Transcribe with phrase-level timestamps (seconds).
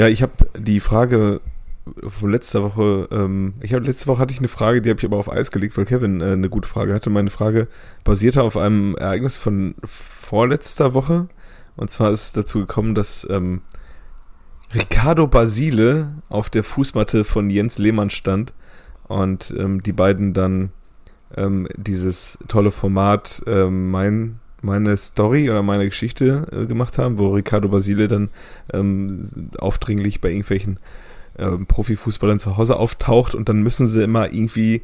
[0.00, 1.42] Ja, ich habe die Frage
[2.06, 5.04] von letzter Woche, ähm, ich habe letzte Woche hatte ich eine Frage, die habe ich
[5.04, 7.10] aber auf Eis gelegt, weil Kevin äh, eine gute Frage hatte.
[7.10, 7.68] Meine Frage
[8.02, 11.28] basierte auf einem Ereignis von vorletzter Woche.
[11.76, 13.60] Und zwar ist dazu gekommen, dass ähm,
[14.72, 18.54] Ricardo Basile auf der Fußmatte von Jens Lehmann stand
[19.06, 20.70] und ähm, die beiden dann
[21.36, 27.32] ähm, dieses tolle Format ähm, mein meine Story oder meine Geschichte äh, gemacht haben, wo
[27.34, 28.30] Ricardo Basile dann
[28.72, 29.22] ähm,
[29.58, 30.78] aufdringlich bei irgendwelchen
[31.38, 34.82] ähm, Profifußballern zu Hause auftaucht und dann müssen sie immer irgendwie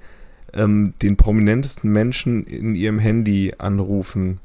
[0.53, 4.41] ähm, den prominentesten Menschen in ihrem Handy anrufen.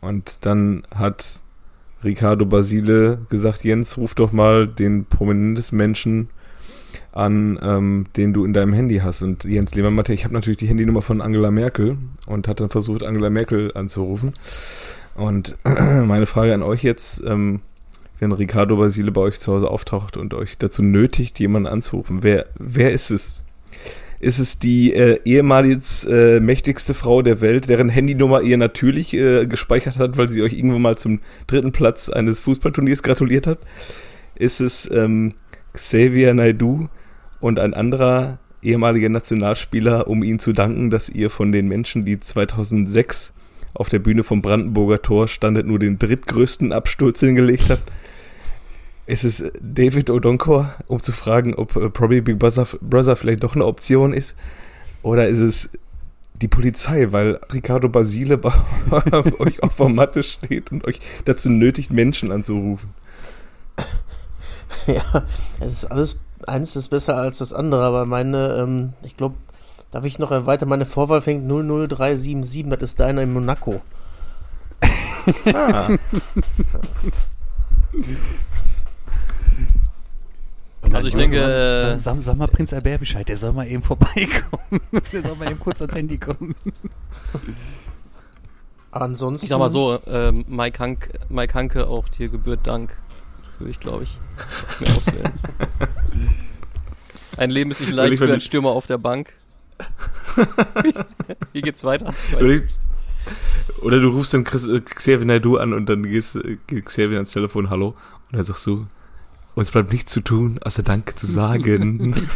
[0.00, 1.42] Und dann hat
[2.04, 6.28] Ricardo Basile gesagt, Jens, ruf doch mal den prominentesten Menschen
[7.12, 9.22] an, ähm, den du in deinem Handy hast.
[9.22, 12.70] Und Jens Lehmann meinte, ich habe natürlich die Handynummer von Angela Merkel und hat dann
[12.70, 14.32] versucht, Angela Merkel anzurufen.
[15.14, 17.60] Und meine Frage an euch jetzt, ähm,
[18.18, 22.46] wenn Ricardo Basile bei euch zu Hause auftaucht und euch dazu nötigt, jemanden anzurufen, wer,
[22.58, 23.42] wer ist es?
[24.18, 29.46] Ist es die äh, ehemals äh, mächtigste Frau der Welt, deren Handynummer ihr natürlich äh,
[29.46, 33.58] gespeichert hat, weil sie euch irgendwann mal zum dritten Platz eines Fußballturniers gratuliert hat?
[34.36, 35.34] Ist es ähm,
[35.74, 36.88] Xavier Naidu
[37.42, 42.18] und ein anderer ehemaliger Nationalspieler, um ihnen zu danken, dass ihr von den Menschen, die
[42.18, 43.32] 2006
[43.74, 47.82] auf der Bühne vom Brandenburger Tor standet, nur den drittgrößten Absturz hingelegt habt?
[49.06, 53.56] Ist es David Odonkor, um zu fragen, ob äh, Probably Big Brother, Brother vielleicht doch
[53.56, 54.36] eine Option ist?
[55.02, 55.70] Oder ist es
[56.34, 58.52] die Polizei, weil Ricardo Basile bei
[59.40, 62.90] euch auf der Matte steht und euch dazu nötigt, Menschen anzurufen?
[64.86, 65.26] Ja,
[65.60, 69.36] es ist alles, eins ist besser als das andere, aber meine, ähm, ich glaube,
[69.90, 73.80] darf ich noch erweitern, meine Vorwahl fängt 00377, das ist deiner in Monaco.
[75.54, 75.88] Ah.
[80.90, 84.80] Also ich denke, sag, sag, sag, mal Prinz Albert Bescheid, der soll mal eben vorbeikommen.
[85.12, 86.54] der soll mal eben kurz ans Handy kommen.
[88.90, 89.44] Ansonsten.
[89.44, 92.96] Ich sag mal so, äh, Mike, Hank, Mike Hanke auch dir gebührt Dank.
[93.58, 94.18] Würde ich, glaube ich,
[94.80, 95.32] mir auswählen.
[97.36, 99.32] Ein Leben ist nicht leicht für einen Stürmer auf der Bank.
[101.52, 102.14] Wie geht's weiter?
[102.34, 102.60] Oder,
[103.80, 107.16] oder, du rufst dann Chris, äh, Xavier Naidoo an und dann gehst, äh, geht Xavier
[107.16, 108.86] ans Telefon, hallo, und dann sagst du,
[109.54, 112.14] uns bleibt nichts zu tun, außer Danke zu sagen.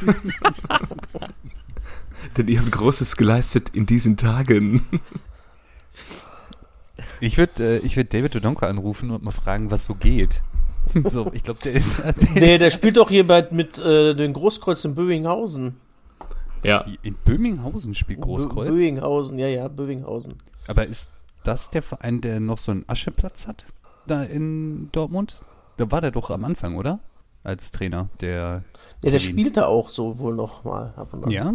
[2.37, 4.84] Denn ihr habt Großes geleistet in diesen Tagen.
[7.21, 10.43] Ich würde äh, ich würd David Odonko anrufen und mal fragen, was so geht.
[11.04, 11.98] so, ich glaube, der ist.
[12.04, 15.76] Der, der, der spielt doch hier bei, mit äh, den Großkreuz in Bövinghausen.
[16.62, 16.84] Ja.
[17.02, 18.69] In Bövinghausen spielt Großkreuz?
[18.69, 20.34] Bövinghausen, ja, ja, Bövinghausen.
[20.66, 21.10] Aber ist
[21.44, 23.66] das der Verein, der noch so einen Ascheplatz hat?
[24.06, 25.36] Da in Dortmund?
[25.76, 27.00] Da war der doch am Anfang, oder?
[27.44, 28.64] Als Trainer, der.
[29.04, 31.30] Ja, der spielte auch so wohl noch mal ab und an.
[31.30, 31.54] Ja?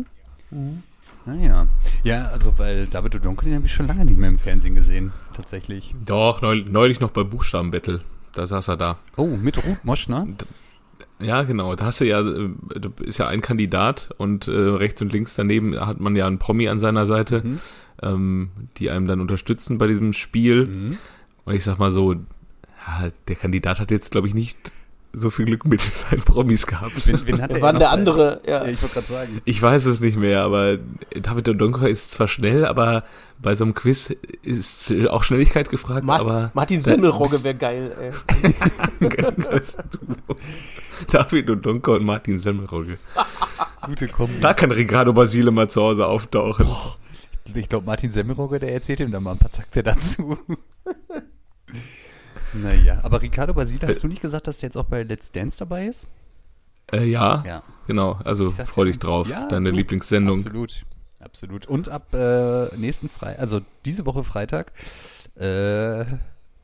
[0.50, 0.84] Mhm.
[1.26, 1.68] Naja.
[2.04, 5.12] Ja, also, weil David O'Donkel, den habe ich schon lange nicht mehr im Fernsehen gesehen,
[5.36, 5.94] tatsächlich.
[6.06, 8.02] Doch, neulich noch bei Buchstabenbattle.
[8.34, 8.98] Da saß er da.
[9.18, 10.28] Oh, mit Ruth Moschner?
[11.20, 11.76] Ja, genau.
[11.76, 12.50] Da hast du ja, äh,
[13.04, 16.68] ist ja ein Kandidat und äh, rechts und links daneben hat man ja einen Promi
[16.68, 17.60] an seiner Seite, mhm.
[18.02, 20.66] ähm, die einem dann unterstützen bei diesem Spiel.
[20.66, 20.98] Mhm.
[21.46, 24.72] Und ich sag mal so, ja, der Kandidat hat jetzt, glaube ich, nicht
[25.14, 27.06] so viel Glück mit seinen Promis gehabt.
[27.08, 28.42] Wen, wen hatte Wann der andere?
[28.46, 28.66] Ja.
[28.66, 29.42] ja ich wollte gerade sagen.
[29.46, 30.78] Ich weiß es nicht mehr, aber
[31.22, 33.04] David O'Donker ist zwar schnell, aber
[33.40, 36.06] bei so einem Quiz ist auch Schnelligkeit gefragt.
[36.06, 37.96] Ma aber Martin Semmelrogge wäre geil.
[38.00, 38.12] Ey.
[41.12, 42.98] David O'Donker und Martin Semmelrogge.
[43.86, 44.40] Gute Kombi.
[44.40, 46.66] Da kann Ricardo Basile mal zu Hause auftauchen.
[46.66, 46.98] Boah.
[47.56, 50.38] Ich glaube, Martin Semmelrogge, der erzählt ihm dann mal ein paar Takte dazu.
[52.54, 55.60] Naja, aber Ricardo Basile, hast du nicht gesagt, dass der jetzt auch bei Let's Dance
[55.60, 56.10] dabei ist?
[56.92, 58.20] Äh, ja, ja, genau.
[58.24, 59.30] Also freu dich drauf.
[59.30, 60.38] Ja, Deine du, Lieblingssendung.
[60.38, 60.86] Absolut,
[61.20, 61.66] absolut.
[61.66, 64.74] Und ab äh, nächsten Freitag, also diese Woche Freitag,
[65.36, 66.06] äh,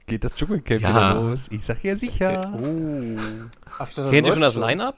[0.07, 0.89] geht das Dschungelcamp ja.
[0.89, 1.47] wieder los.
[1.51, 2.51] Ich sag ja sicher.
[2.53, 3.19] Oh.
[3.79, 4.97] Ach, Kennt ihr schon das Line-Up?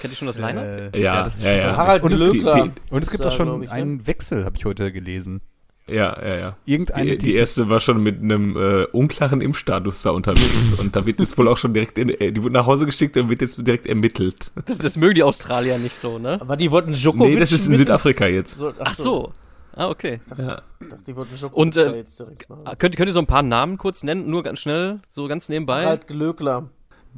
[0.00, 0.64] Kennt ihr schon das Line-Up?
[0.64, 1.76] Äh, ja, ja, das ist ja, ja.
[1.76, 2.44] Harald und, die,
[2.90, 5.40] und es gibt auch schon ich, einen Wechsel, habe ich heute gelesen.
[5.88, 6.56] Ja, ja, ja.
[6.64, 10.74] Irgendeine, die, die erste war schon mit einem äh, unklaren Impfstatus da unterwegs.
[10.78, 13.16] und da wird jetzt wohl auch schon direkt, in, äh, die wurde nach Hause geschickt
[13.16, 14.50] und wird jetzt direkt ermittelt.
[14.66, 16.38] Das, das mögen die Australier nicht so, ne?
[16.40, 18.58] Aber die wollten Djokovic Nee, das ist in Südafrika jetzt.
[18.58, 19.32] So, ach, ach, so.
[19.74, 20.20] Ah, okay.
[20.22, 20.62] Ich dachte, ja.
[20.80, 22.62] ich dachte, die wollten Djokovic und, äh, jetzt direkt machen.
[22.78, 24.28] Könnt, könnt ihr so ein paar Namen kurz nennen?
[24.28, 25.84] Nur ganz schnell, so ganz nebenbei?
[25.84, 26.68] Harald Glöckler.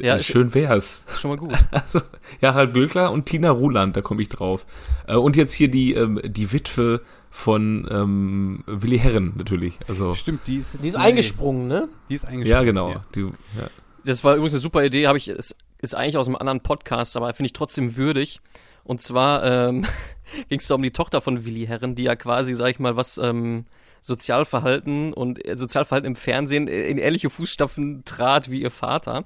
[0.01, 1.05] Ja, schön wär's.
[1.19, 1.53] Schon mal gut.
[1.71, 2.01] Also,
[2.41, 4.67] ja, Harald Glöckler und Tina Ruland, da komme ich drauf.
[5.07, 7.01] Äh, und jetzt hier die, ähm, die Witwe
[7.31, 9.79] von ähm, Willi Herren natürlich.
[9.89, 11.89] Also Stimmt, die ist, die ist eingesprungen, ne?
[12.09, 12.51] Die ist eingesprungen.
[12.51, 12.91] Ja, genau.
[12.91, 13.05] Ja.
[13.15, 13.71] Die, ja.
[14.05, 17.17] das war übrigens eine super Idee, habe ich, es ist eigentlich aus einem anderen Podcast,
[17.17, 18.41] aber finde ich trotzdem würdig.
[18.85, 19.87] Und zwar ähm,
[20.49, 22.97] ging es da um die Tochter von Willi Herren, die ja quasi, sag ich mal,
[22.97, 23.67] was ähm,
[24.01, 29.25] Sozialverhalten und äh, Sozialverhalten im Fernsehen in ähnliche Fußstapfen trat wie ihr Vater.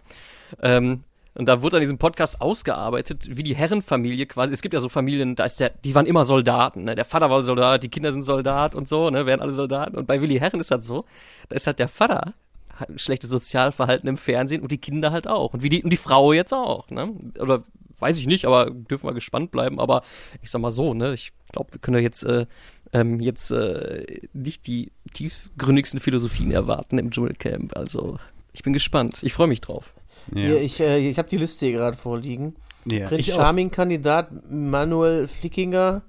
[0.60, 1.04] Ähm,
[1.34, 4.52] und da wurde an diesem Podcast ausgearbeitet, wie die Herrenfamilie quasi.
[4.52, 6.84] Es gibt ja so Familien, da ist der, die waren immer Soldaten.
[6.84, 6.94] Ne?
[6.94, 9.96] Der Vater war Soldat, die Kinder sind Soldat und so, ne, werden alle Soldaten.
[9.96, 11.04] Und bei Willi Herren ist das so,
[11.48, 12.34] da ist halt der Vater
[12.76, 15.54] hat ein schlechtes Sozialverhalten im Fernsehen und die Kinder halt auch.
[15.54, 17.14] Und wie die, und die Frau jetzt auch, ne?
[17.38, 17.62] Oder
[17.98, 19.80] weiß ich nicht, aber dürfen wir gespannt bleiben.
[19.80, 20.02] Aber
[20.42, 22.46] ich sag mal so, ne, ich glaube, wir können ja jetzt, äh,
[22.92, 27.76] ähm, jetzt äh, nicht die tiefgründigsten Philosophien erwarten im Dschungelcamp.
[27.76, 28.18] Also
[28.52, 29.18] ich bin gespannt.
[29.22, 29.93] Ich freue mich drauf.
[30.32, 32.54] Hier, ich äh, ich habe die Liste hier gerade vorliegen.
[32.86, 33.26] Ja, Prinz.
[33.26, 36.02] Charming-Kandidat Manuel Flickinger,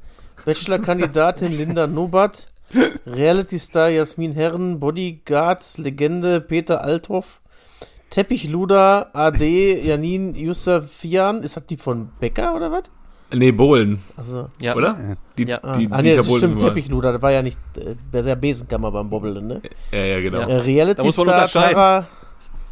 [0.45, 2.47] Bachelor-Kandidatin Linda Nobat,
[3.06, 7.41] Reality-Star Jasmin Herren, Bodyguards Legende Peter Althoff,
[8.09, 11.44] Teppichluder AD Janin Yusafian.
[11.44, 12.83] Ist das die von Becker oder was?
[13.33, 14.75] Nee, Bohlen, Also, Ja.
[14.75, 15.17] oder?
[15.38, 15.59] Die, Ja.
[15.63, 18.19] ah, die, ah, nee, Dieter das Bohlen stimmt, Teppichluder, das war ja nicht, äh, der
[18.21, 19.62] ist ja Besenkammer beim Bobbeln, ne?
[19.91, 20.39] Ja, ja, genau.
[20.41, 20.47] Ja.
[20.47, 21.47] Äh, Reality-Star.
[21.47, 22.07] Tara,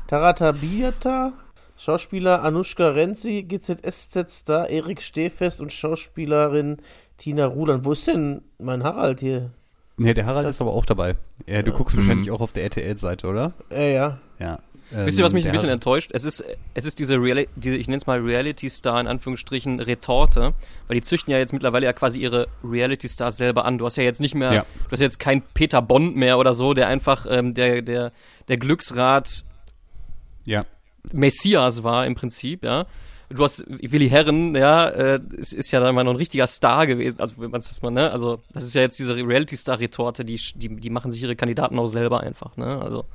[0.07, 1.33] Tara Tabiata,
[1.77, 6.77] Schauspieler Anushka Renzi, GZSZ-Star Erik Stehfest und Schauspielerin
[7.17, 7.85] Tina Ruland.
[7.85, 9.51] Wo ist denn mein Harald hier?
[9.97, 11.15] Nee, der Harald ist aber auch dabei.
[11.47, 12.01] Ja, du guckst Mhm.
[12.01, 13.53] wahrscheinlich auch auf der RTL-Seite, oder?
[13.71, 14.19] Äh, ja.
[14.39, 14.59] Ja.
[14.91, 16.11] Wisst ihr, was mich ein bisschen Harald- enttäuscht?
[16.13, 16.43] Es ist,
[16.75, 20.53] es ist diese, Reali diese ich nenne es mal Reality-Star in Anführungsstrichen Retorte,
[20.87, 23.79] weil die züchten ja jetzt mittlerweile ja quasi ihre Reality-Stars selber an.
[23.79, 24.61] Du hast ja jetzt nicht mehr, Ja.
[24.85, 28.11] du hast jetzt kein Peter Bond mehr oder so, der einfach ähm, der, der,
[28.49, 29.43] der Glücksrat
[30.45, 30.65] Ja.
[31.11, 32.85] Messias war im Prinzip, ja.
[33.29, 36.85] Du hast Willi Herren, ja, äh, es ist ja dann mal noch ein richtiger Star
[36.85, 40.23] gewesen, also wenn man es das mal, ne, also das ist ja jetzt diese Reality-Star-Retorte,
[40.23, 43.05] die, die, die machen sich ihre Kandidaten auch selber einfach, ne, also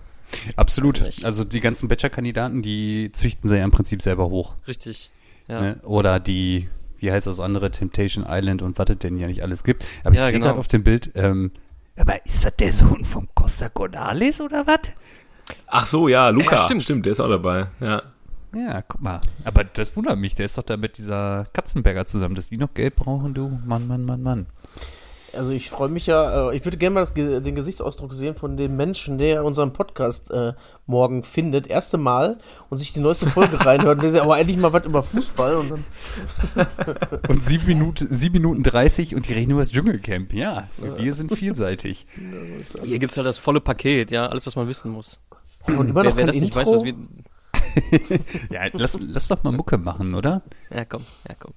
[0.57, 1.03] Absolut.
[1.25, 4.57] Also die ganzen Bachelor-Kandidaten, die züchten sie ja im Prinzip selber hoch.
[4.67, 5.11] richtig,
[5.47, 5.61] ja.
[5.61, 5.81] Ne?
[5.85, 9.65] Oder die, wie heißt das andere, Temptation Island und was es denn ja nicht alles
[9.65, 9.87] gibt.
[10.05, 10.47] Aber Ja, ich sehe genau.
[10.47, 11.53] gerade auf dem Bild, ähm,
[11.97, 14.81] aber ist das der Sohn vom Costa Cordalis oder was?
[15.67, 16.57] Ach so, ja, Luca.
[16.57, 16.83] Ja, stimmt.
[16.83, 17.67] stimmt, der ist auch dabei.
[17.81, 18.03] Ja.
[18.55, 19.21] Ja, guck mal.
[19.45, 22.73] Aber das wundert mich, der ist doch da mit dieser Katzenberger zusammen, dass die noch
[22.73, 23.61] Geld brauchen, du.
[23.67, 24.47] Mann, Mann, Mann, Mann.
[25.37, 28.57] Also ich freue mich ja, äh, ich würde gerne mal das, den Gesichtsausdruck sehen von
[28.57, 30.55] dem Menschen, der unseren Podcast äh,
[30.87, 32.39] morgen findet, erste Mal
[32.71, 35.57] und sich die neueste Folge reinhört und der sagt, aber endlich mal was über Fußball
[35.57, 35.85] und dann
[37.29, 40.33] Und sieben Minuten, sieben Minuten dreißig und die reden über das Dschungelcamp.
[40.33, 42.07] Ja, wir sind vielseitig.
[42.83, 45.21] Hier gibt's halt das volle Paket, ja, alles, was man wissen muss.
[45.67, 46.45] Und immer wer noch wer kein das Intro.
[46.47, 46.95] nicht weiß, was wir.
[48.51, 50.43] Ja, lass, lass doch mal Mucke machen, oder?
[50.71, 51.53] Ja, komm, ja, komm.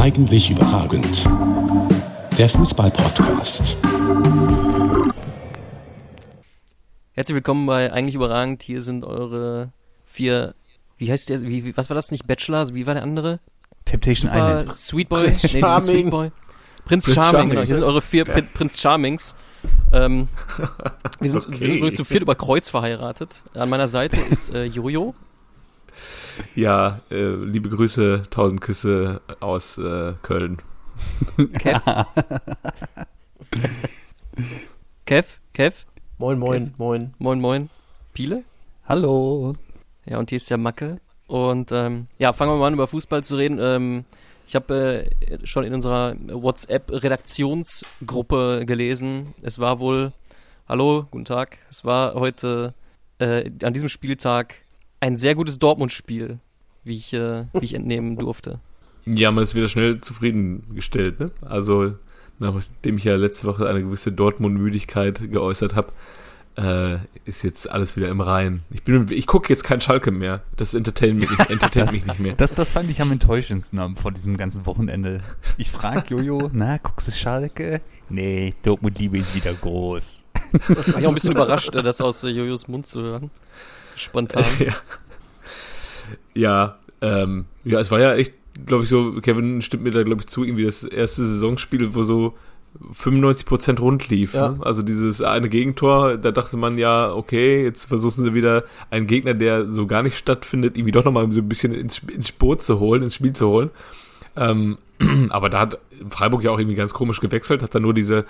[0.00, 1.28] Eigentlich überragend.
[2.38, 3.76] Der Fußball-Podcast.
[7.18, 8.62] Herzlich willkommen bei Eigentlich Überragend.
[8.62, 9.72] Hier sind eure
[10.06, 10.54] vier.
[10.98, 11.42] Wie heißt der?
[11.42, 12.28] Wie, wie, was war das nicht?
[12.28, 12.72] Bachelor?
[12.74, 13.40] Wie war der andere?
[13.84, 14.76] Temptation Super Island.
[14.76, 15.22] Sweet Boy?
[15.24, 15.82] Prinz Nee, Charming.
[15.96, 16.30] Sweet Boy.
[16.84, 17.48] Prinz, Prinz Charming, Charming.
[17.50, 17.62] genau.
[17.62, 19.34] Hier sind eure vier Prin- Prinz Charmings.
[19.90, 20.28] Ähm,
[21.18, 21.58] wir, sind, Okay.
[21.60, 23.42] wir sind übrigens zu viert über Kreuz verheiratet.
[23.52, 25.16] An meiner Seite ist äh, Jojo.
[26.54, 30.58] Ja, äh, liebe Grüße, tausend Küsse aus äh, Köln.
[31.58, 31.80] Kev.
[35.04, 35.84] Kev, Kev,
[36.20, 37.14] Moin, moin, moin.
[37.20, 37.70] moin, moin.
[38.12, 38.42] Piele.
[38.88, 39.54] Hallo.
[40.04, 40.98] Ja, und hier ist der Macke.
[41.28, 43.60] Und ähm, ja, fangen wir mal an, über Fußball zu reden.
[43.60, 44.04] Ähm,
[44.44, 50.12] ich habe äh, schon in unserer WhatsApp-Redaktionsgruppe gelesen, es war wohl,
[50.68, 52.74] hallo, guten Tag, es war heute
[53.20, 54.56] äh, an diesem Spieltag
[54.98, 56.40] ein sehr gutes Dortmund-Spiel,
[56.82, 58.58] wie ich, äh, wie ich entnehmen durfte.
[59.06, 61.30] Ja, man ist wieder schnell zufriedengestellt, ne?
[61.42, 61.94] Also,
[62.38, 65.92] nachdem ich ja letzte Woche eine gewisse Dortmund-Müdigkeit geäußert habe,
[66.56, 68.62] äh, ist jetzt alles wieder im Reinen.
[68.70, 70.42] Ich bin, ich gucke jetzt kein Schalke mehr.
[70.56, 72.34] Das entertaint mich, nicht- entertaint Das- mich nicht mehr.
[72.34, 75.20] Das, das fand ich am enttäuschendsten am- vor diesem ganzen Wochenende.
[75.56, 77.80] Ich frag Jojo, na, guckst du Schalke?
[78.08, 80.24] Nee, Dortmund-Liebe ist wieder groß.
[80.66, 83.30] War ich auch ein bisschen überrascht, äh, das aus äh, Jojos Mund zu hören.
[83.96, 84.44] Spontan.
[84.58, 84.74] ja,
[86.34, 88.34] ja, ähm, ja, es war ja echt,
[88.66, 92.02] glaube ich, so, Kevin stimmt mir da, glaube ich, zu, irgendwie das erste Saisonspiel, wo
[92.02, 92.34] so
[92.92, 94.34] 95% rund lief.
[94.34, 94.50] Ja.
[94.50, 94.58] Ne?
[94.60, 99.34] Also dieses eine Gegentor, da dachte man ja, okay, jetzt versuchen sie wieder einen Gegner,
[99.34, 102.78] der so gar nicht stattfindet, irgendwie doch nochmal so ein bisschen ins, ins Boot zu
[102.78, 103.70] holen, ins Spiel zu holen.
[104.36, 104.78] Ähm,
[105.30, 108.24] aber da hat Freiburg ja auch irgendwie ganz komisch gewechselt, hat dann nur diese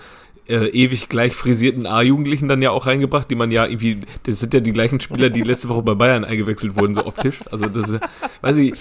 [0.49, 4.55] äh, ewig gleich frisierten A-Jugendlichen dann ja auch reingebracht, die man ja irgendwie, das sind
[4.55, 7.41] ja die gleichen Spieler, die letzte Woche bei Bayern eingewechselt wurden, so optisch.
[7.51, 8.01] Also das ist,
[8.41, 8.75] weiß ich,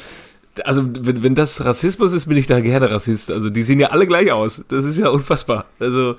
[0.65, 3.31] also wenn, wenn das Rassismus ist, bin ich da gerne Rassist.
[3.31, 4.63] Also die sehen ja alle gleich aus.
[4.69, 5.65] Das ist ja unfassbar.
[5.79, 6.15] Also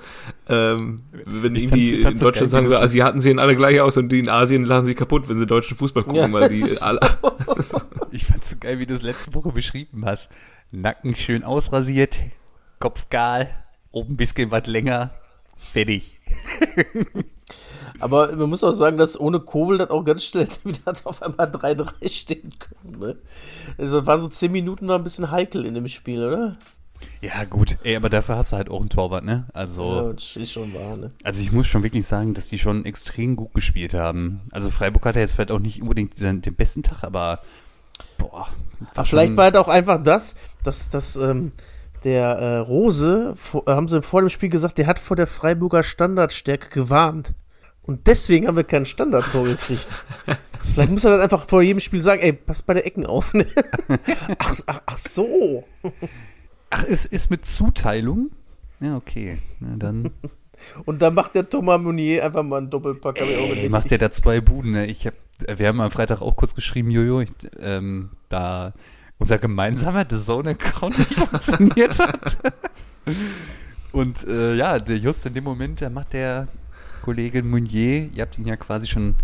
[0.47, 4.19] ähm, wenn Ich irgendwie in Deutschland sagen wir, Asiaten sehen alle gleich aus und die
[4.19, 6.31] in Asien lachen sich kaputt, wenn sie deutschen Fußball gucken, Ja.
[6.31, 6.99] weil die alle.
[8.11, 10.29] Ich fand's so geil, wie du das letzte Woche beschrieben hast.
[10.71, 12.21] Nacken schön ausrasiert,
[12.79, 13.49] Kopf kahl,
[13.91, 15.11] oben ein bisschen was länger,
[15.57, 16.19] fertig.
[17.99, 21.47] Aber man muss auch sagen, dass ohne Kobel das auch ganz schnell wieder auf einmal
[21.47, 22.99] 3-3 stehen können.
[22.99, 23.15] Ne?
[23.77, 26.57] Also waren so 10 Minuten war ein bisschen heikel in dem Spiel, oder?
[27.21, 27.77] Ja, gut.
[27.83, 29.47] Ey, aber dafür hast du halt auch einen Torwart, ne?
[29.53, 31.11] Also, Ja, ist schon wahr, ne?
[31.23, 34.41] also ich muss schon wirklich sagen, dass die schon extrem gut gespielt haben.
[34.51, 37.39] Also Freiburg hatte jetzt vielleicht auch nicht unbedingt den, den besten Tag, aber
[38.17, 38.49] boah.
[38.95, 41.51] Aber vielleicht war halt auch einfach das, dass, dass ähm,
[42.03, 45.83] der äh, Rose, vor, haben sie vor dem Spiel gesagt, der hat vor der Freiburger
[45.83, 47.33] Standardstärke gewarnt.
[47.89, 49.95] Und deswegen haben wir kein Standardtor gekriegt.
[50.75, 53.33] Vielleicht muss er dann einfach vor jedem Spiel sagen, ey, passt bei der Ecken auf.
[53.33, 53.47] Ne?
[54.37, 55.63] ach, ach, ach so.
[56.69, 58.29] Ach, es ist mit Zuteilung?
[58.79, 59.39] Ja, okay.
[59.59, 60.11] Na dann
[60.85, 63.21] Und dann macht der Thomas Meunier einfach mal einen Doppelpack.
[63.21, 64.73] Ey, macht der da zwei Buden.
[64.73, 64.85] Ne?
[64.85, 65.15] Ich hab,
[65.47, 68.73] wir haben am Freitag auch kurz geschrieben, Jojo, ich, ähm, da
[69.17, 72.37] unser gemeinsamer The Zone-Account nicht funktioniert hat.
[73.91, 76.47] Und äh, ja, der just in dem Moment, da macht der
[77.09, 79.15] Kollege Meunier, ihr habt ihn ja quasi schon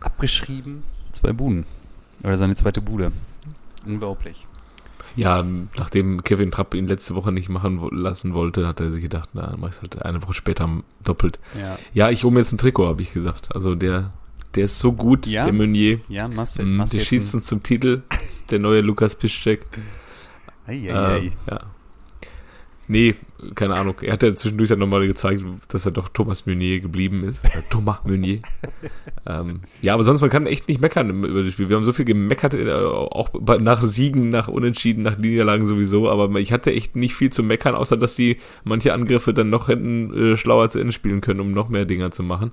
[0.00, 0.82] abgeschrieben,
[1.12, 1.64] zwei Buden.
[2.22, 3.10] Oder seine zweite Bude.
[3.86, 4.46] Unglaublich.
[5.16, 5.42] Ja,
[5.78, 9.46] nachdem Kevin Trapp ihn letzte Woche nicht machen lassen wollte, hat er sich gedacht, na,
[9.46, 10.68] dann mach ich halt eine Woche später
[11.04, 11.38] doppelt.
[11.58, 13.54] Ja, Ja, ich hole mir jetzt ein Trikot, habe ich gesagt.
[13.54, 14.10] Also der,
[14.54, 15.44] der ist so gut, Ja?
[15.44, 16.00] der Meunier.
[16.10, 16.64] ja machst du.
[16.64, 18.02] Mm, Der schießt uns zum Titel.
[18.28, 19.64] Ist der neue Lukas Piszczek.
[20.66, 21.16] ei, ei, ei.
[21.18, 21.60] Ähm, ja.
[22.88, 23.14] Nee,
[23.54, 23.96] keine Ahnung.
[24.02, 27.44] Er hat ja zwischendurch dann nochmal gezeigt, dass er doch Thomas Meunier geblieben ist.
[27.44, 28.40] Äh, Thomas Meunier.
[29.26, 31.68] ähm, ja, aber sonst, man kann echt nicht meckern über das Spiel.
[31.68, 36.10] Wir haben so viel gemeckert, äh, auch nach Siegen, nach Unentschieden, nach Niederlagen sowieso.
[36.10, 39.68] Aber ich hatte echt nicht viel zu meckern, außer dass die manche Angriffe dann noch
[39.68, 42.52] hätten äh, schlauer zu Ende spielen können, um noch mehr Dinger zu machen.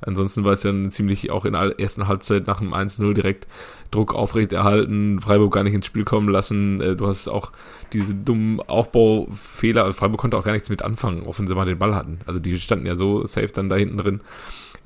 [0.00, 3.46] Ansonsten war es ja ziemlich auch in der ersten Halbzeit nach dem 1-0 direkt
[3.90, 6.80] Druck aufrechterhalten, Freiburg gar nicht ins Spiel kommen lassen.
[6.80, 7.52] Äh, Du hast auch
[7.92, 9.84] diese dummen Aufbaufehler.
[9.84, 12.20] Also Freiburg konnte auch gar nichts mit anfangen, auch wenn sie mal den Ball hatten.
[12.26, 14.20] Also die standen ja so safe dann da hinten drin.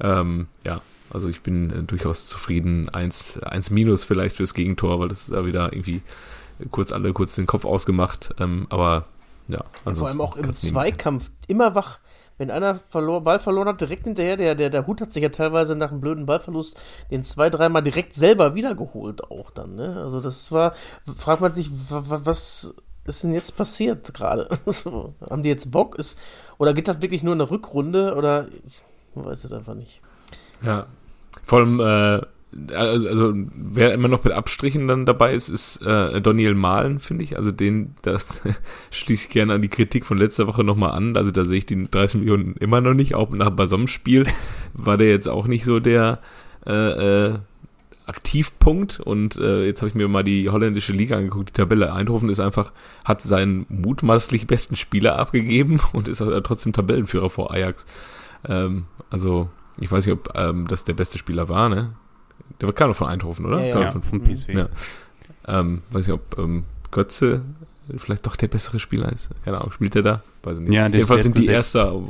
[0.00, 0.80] Ähm, ja,
[1.12, 2.88] also ich bin äh, durchaus zufrieden.
[2.88, 6.02] Eins, eins Minus vielleicht fürs Gegentor, weil das ist ja wieder irgendwie
[6.70, 8.34] kurz alle kurz den Kopf ausgemacht.
[8.38, 9.06] Ähm, aber
[9.48, 11.98] ja, Vor ansonsten allem auch im Zweikampf immer wach.
[12.40, 15.28] Wenn einer verlor, Ball verloren hat, direkt hinterher, der, der, der Hut hat sich ja
[15.28, 16.74] teilweise nach einem blöden Ballverlust
[17.10, 19.98] den zwei, dreimal direkt selber wiedergeholt auch dann, ne?
[19.98, 20.72] Also das war,
[21.04, 24.48] fragt man sich, wa- wa- was ist denn jetzt passiert gerade?
[25.30, 25.96] Haben die jetzt Bock?
[25.96, 26.18] Ist,
[26.56, 28.14] oder geht das wirklich nur eine Rückrunde?
[28.14, 28.82] Oder ich
[29.16, 30.00] weiß es einfach nicht.
[30.62, 30.86] Ja.
[31.44, 32.26] Vor allem, äh,
[32.72, 37.24] also, also wer immer noch mit Abstrichen dann dabei ist, ist äh, Daniel Mahlen, finde
[37.24, 37.36] ich.
[37.36, 38.42] Also den, das
[38.90, 41.16] schließe ich gerne an die Kritik von letzter Woche nochmal an.
[41.16, 43.14] Also da sehe ich die 30 Millionen immer noch nicht.
[43.14, 44.26] Auch nach bei so einem Spiel
[44.74, 46.18] war der jetzt auch nicht so der
[46.66, 47.38] äh, äh,
[48.06, 48.98] Aktivpunkt.
[48.98, 51.92] Und äh, jetzt habe ich mir mal die holländische Liga angeguckt, die Tabelle.
[51.92, 52.72] Eindhoven ist einfach,
[53.04, 57.86] hat seinen mutmaßlich besten Spieler abgegeben und ist trotzdem Tabellenführer vor Ajax.
[58.48, 61.92] Ähm, also, ich weiß nicht, ob ähm, das der beste Spieler war, ne?
[62.60, 63.60] Der kam doch von Eindhoven, oder?
[63.60, 63.80] Ja, ja.
[63.80, 64.48] Ja, von, vom PSV.
[64.50, 64.68] ja.
[65.46, 67.42] ähm, weiß nicht, ob ähm, Götze
[67.96, 69.30] vielleicht doch der bessere Spieler ist.
[69.44, 70.22] Keine Ahnung, spielt er da?
[70.42, 70.72] Weiß ich nicht.
[70.72, 71.46] Ja, Jedenfalls sind die.
[71.46, 72.00] Erster,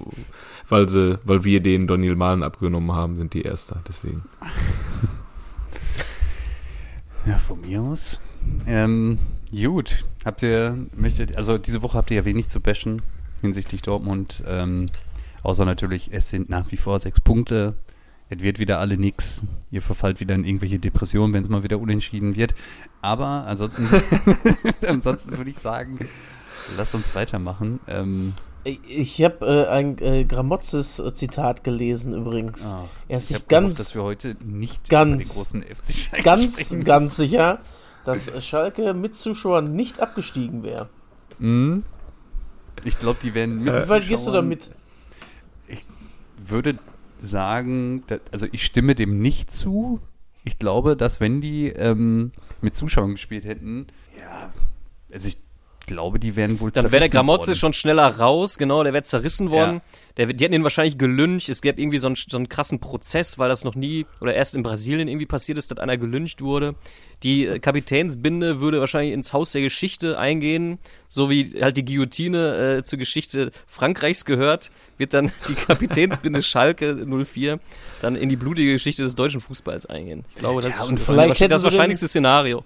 [0.69, 3.81] weil sie, weil wir den Daniel Mahlen abgenommen haben, sind die Erster.
[3.89, 4.23] Deswegen.
[7.27, 8.19] Ja, von mir aus.
[8.67, 9.19] Ähm,
[9.51, 10.05] gut.
[10.25, 13.03] Habt ihr, möchtet, also diese Woche habt ihr ja wenig zu bashen
[13.41, 14.43] hinsichtlich Dortmund.
[14.47, 14.87] Ähm,
[15.43, 17.75] außer natürlich, es sind nach wie vor sechs Punkte.
[18.31, 19.43] Es wird wieder alle nix.
[19.71, 22.55] Ihr verfallt wieder in irgendwelche Depressionen, wenn es mal wieder unentschieden wird.
[23.03, 23.89] Aber ansonsten,
[24.87, 25.99] ansonsten würde ich sagen,
[26.77, 27.81] lasst uns weitermachen.
[27.89, 28.33] Ähm,
[28.63, 32.73] Ich, ich habe äh, ein äh, Gramotzes-Zitat gelesen übrigens.
[32.73, 35.63] ah, er ist ich sich habe gehofft, ganz, dass wir heute nicht ganz- den großen
[35.65, 37.59] FC Schalke ganz, sprechen ganz sicher,
[38.05, 40.89] dass Schalke mit Zuschauern nicht abgestiegen wäre.
[41.39, 41.85] Mhm.
[42.85, 44.71] Ich glaube, die werden mit Wie weit gehst du damit?
[46.43, 46.79] würde
[47.23, 50.01] sagen, da- also ich stimme dem nicht zu.
[50.45, 53.87] Ich glaube, dass wenn die ähm, mit Zuschauern gespielt hätten,
[54.19, 54.53] ja,
[55.13, 55.37] also ich
[55.91, 57.59] glaube, die werden wohl Dann wäre der Gramotze worden.
[57.59, 59.75] schon schneller raus, genau, der wäre zerrissen worden.
[59.75, 59.81] Ja.
[60.17, 61.49] Der, die hätten ihn wahrscheinlich gelyncht.
[61.49, 64.55] Es gäbe irgendwie so einen, so einen krassen Prozess, weil das noch nie oder erst
[64.55, 66.75] in Brasilien irgendwie passiert ist, dass einer gelyncht wurde.
[67.23, 70.79] Die äh, Kapitänsbinde würde wahrscheinlich ins Haus der Geschichte eingehen,
[71.09, 76.95] so wie halt die Guillotine äh, zur Geschichte Frankreichs gehört, wird dann die Kapitänsbinde Schalke
[77.07, 77.59] 04
[78.01, 80.25] dann in die blutige Geschichte des deutschen Fußballs eingehen.
[80.31, 82.65] Ich glaube, das Ja, ist das, wahrscheinlichste Szenario.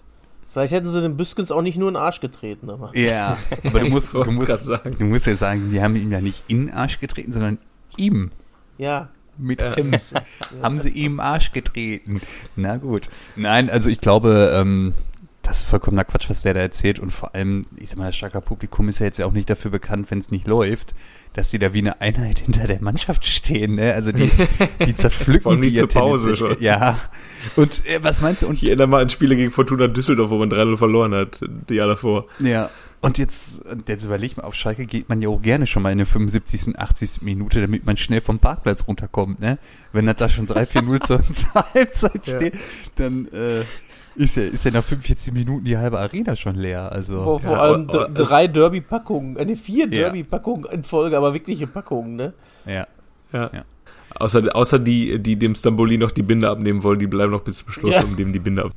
[0.55, 2.97] Vielleicht hätten sie den Büskens auch nicht nur in den Arsch getreten, aber.
[2.97, 6.45] Ja, aber du musst, du musst, du musst ja sagen, die haben ihm ja nicht
[6.47, 7.59] in den Arsch getreten, sondern
[7.97, 8.31] ihm.
[8.79, 9.09] Ja.
[9.37, 9.97] Mit M.
[10.63, 12.21] Haben sie ihm im Arsch getreten.
[12.55, 13.09] Na gut.
[13.35, 14.95] Nein, also ich glaube, ähm,
[15.43, 17.01] das ist vollkommener Quatsch, was der da erzählt.
[17.01, 19.51] Und vor allem, ich sag mal, das starke Publikum ist ja jetzt ja auch nicht
[19.51, 20.95] dafür bekannt, wenn es nicht läuft,
[21.35, 23.75] dass die da wie eine Einheit hinter der Mannschaft stehen.
[23.75, 23.93] Ne?
[23.93, 26.57] Also die, die Vor zerpflücken allem die ja zur Pause schon.
[26.61, 26.99] Ja.
[27.57, 28.47] Und äh, was meinst du?
[28.47, 31.75] Und Ich erinnere mal an Spiele gegen Fortuna Düsseldorf, wo man 3-0 verloren hat, die
[31.75, 32.27] Jahr davor.
[32.39, 32.71] Ja.
[33.01, 35.99] Und jetzt, jetzt überleg mal, auf Schalke geht man ja auch gerne schon mal in
[35.99, 37.21] der 75., 80.
[37.21, 39.59] Minute, damit man schnell vom Parkplatz runterkommt, ne?
[39.93, 42.37] Wenn das da schon 3-4-0 zur, zur Halbzeit Ja.
[42.37, 42.55] steht,
[42.97, 43.65] dann äh,
[44.17, 46.91] ist, ja, ist ja nach 45 Minuten die halbe Arena schon leer.
[46.93, 49.91] Also, Wo vor Ja, allem aber- d- drei Derby-Packungen, äh, nee, vier Ja.
[49.91, 52.33] Derby-Packungen in Folge, aber wirkliche Packungen, ne?
[52.67, 52.87] ja.
[53.33, 53.51] Ja.
[53.53, 53.65] Ja.
[54.17, 57.59] Außer, außer die, die dem Stamboli noch die Binde abnehmen wollen, die bleiben noch bis
[57.65, 58.05] zum Schluss, Ja.
[58.05, 58.73] um dem die Binde ab.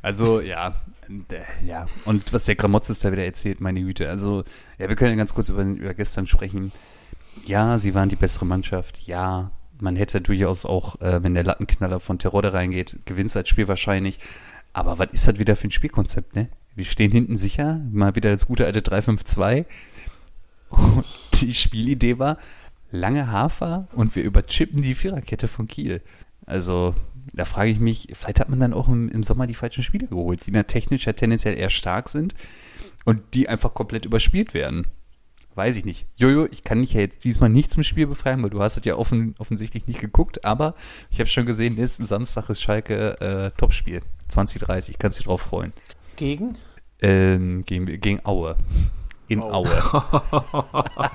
[0.00, 0.74] Also, ja.
[1.08, 1.86] Und, äh, ja.
[2.04, 4.08] Und was der Gramotzes da wieder erzählt, meine Güte.
[4.08, 4.44] Also,
[4.78, 6.70] ja, wir können ja ganz kurz über, über gestern sprechen.
[7.46, 9.00] Ja, sie waren die bessere Mannschaft.
[9.08, 9.50] Ja,
[9.80, 14.18] man hätte durchaus auch, äh, wenn der Lattenknaller von Terodde reingeht, gewinnt das Spiel wahrscheinlich.
[14.72, 16.48] Aber was ist das wieder für ein Spielkonzept, ne?
[16.74, 19.64] Wir stehen hinten sicher, mal wieder das gute alte 3-5-2.
[20.70, 21.04] Und
[21.40, 22.38] die Spielidee war,
[22.90, 26.00] lange Hafer und wir überchippen die Viererkette von Kiel.
[26.46, 26.94] Also,
[27.32, 30.08] da frage ich mich, vielleicht hat man dann auch im, im Sommer die falschen Spieler
[30.08, 32.34] geholt, die na technisch ja tendenziell eher stark sind
[33.04, 34.86] und die einfach komplett überspielt werden.
[35.54, 36.06] Weiß ich nicht.
[36.16, 38.84] Jojo, ich kann dich ja jetzt diesmal nicht zum Spiel befreien, weil du hast es
[38.84, 40.74] ja offen, offensichtlich nicht geguckt, aber
[41.10, 44.02] ich habe schon gesehen, nächsten Samstag ist Schalke äh, Topspiel.
[44.28, 45.72] 2030, kannst dich drauf freuen.
[46.16, 46.56] Gegen?
[47.00, 48.56] Ähm, gegen, gegen Aue.
[49.28, 49.68] In Aue.
[49.92, 50.90] Aue.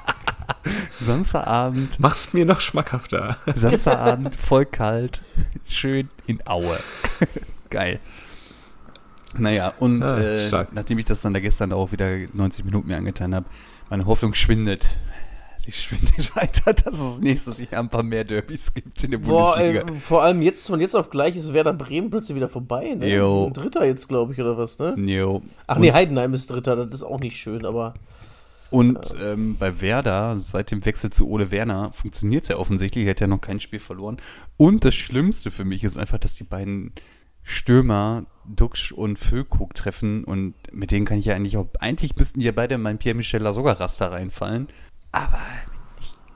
[1.01, 3.37] Samstagabend, Mach's mir noch schmackhafter.
[3.55, 5.23] Samstagabend, voll kalt,
[5.67, 6.77] schön in Aue.
[7.69, 7.99] Geil.
[9.37, 12.97] Naja, und Ah, äh, nachdem ich das dann da gestern auch wieder 90 Minuten mir
[12.97, 13.45] angetan habe,
[13.89, 14.97] meine Hoffnung schwindet.
[15.65, 19.55] Sie schwindet weiter, dass es nächstes Jahr ein paar mehr Derbys gibt in der Boah,
[19.57, 19.87] Bundesliga.
[19.93, 23.13] ey, vor allem jetzt, von jetzt auf gleich ist Werder Bremen plötzlich wieder vorbei, ne?
[23.13, 23.37] Jo.
[23.37, 24.95] Die sind Dritter jetzt, glaube ich, oder was, ne?
[24.97, 25.41] Jo.
[25.67, 27.93] Ach Und- nee, Heidenheim ist Dritter, das ist auch nicht schön, aber
[28.71, 33.05] Und ähm, bei Werder, seit dem Wechsel zu Ole Werner, funktioniert es ja offensichtlich.
[33.05, 34.17] Er hat ja noch kein Spiel verloren.
[34.57, 36.93] Und das Schlimmste für mich ist einfach, dass die beiden
[37.49, 40.23] Stürmer Duxch und Füllkrug treffen.
[40.23, 41.67] Und mit denen kann ich ja eigentlich auch.
[41.79, 44.67] Eigentlich müssten die ja beide in mein Pierre-Michel Lasogga-Raster reinfallen.
[45.11, 45.39] Aber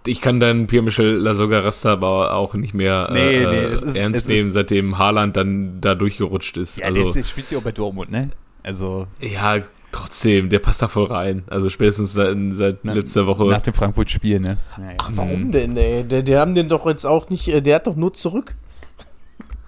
[0.06, 4.28] Ich kann deinen Pierre-Michel Lasogga-Raster aber auch nicht mehr Nee, äh, nee, ist- ernst ist-
[4.28, 6.78] nehmen, seitdem Haaland dann da durchgerutscht ist.
[6.78, 8.30] ja, also, das, das spielt ja auch bei Dortmund, ne?
[8.64, 9.60] Also ja,
[9.92, 11.44] trotzdem, der passt da voll rein.
[11.48, 13.46] Also spätestens seit, seit na- letzter Woche.
[13.46, 14.58] Nach dem Frankfurt-Spiel, ne?
[14.78, 14.98] Naja.
[14.98, 16.04] ach, warum denn, ey?
[16.04, 18.56] Der, der haben den doch jetzt auch nicht, äh, der hat doch nur zurück.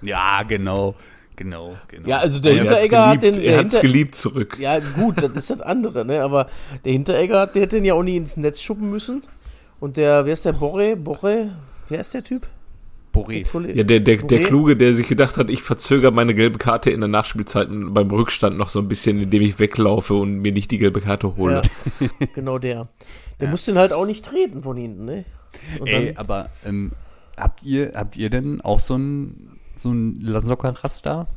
[0.02, 0.96] Ja, genau.
[1.36, 2.08] Genau, genau.
[2.08, 4.58] Ja, also der er Hinteregger hat den, er hat's Hinter geliebt zurück.
[4.60, 6.22] Ja, gut, das ist das andere, ne?
[6.24, 6.48] Aber
[6.86, 9.24] der Hinteregger, hat- der hätte den ja auch nie ins Netz schuppen müssen.
[9.80, 10.96] Und der, wer ist der Borre?
[10.96, 11.52] Borre?
[11.90, 12.48] Wer ist der Typ?
[13.14, 13.46] Boré.
[13.74, 14.44] Ja, der, der, der?
[14.44, 18.58] Kluge, der sich gedacht hat, ich verzögere meine gelbe Karte in der Nachspielzeit beim Rückstand
[18.58, 21.62] noch so ein bisschen, indem ich weglaufe und mir nicht die gelbe Karte hole.
[22.02, 22.90] Ja, genau der.
[23.40, 23.52] Der Ja.
[23.52, 25.24] muss den halt auch nicht treten von hinten, ne?
[25.80, 26.92] Und Ey, dann, aber ähm,
[27.38, 31.28] habt ihr habt ihr denn auch so ein so ein Lasocca-Raster,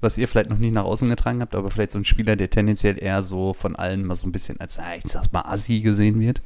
[0.00, 2.50] was ihr vielleicht noch nicht nach außen getragen habt, aber vielleicht so ein Spieler, der
[2.50, 5.80] tendenziell eher so von allen mal so ein bisschen als, ah, ich sag's mal, Assi
[5.80, 6.42] gesehen wird?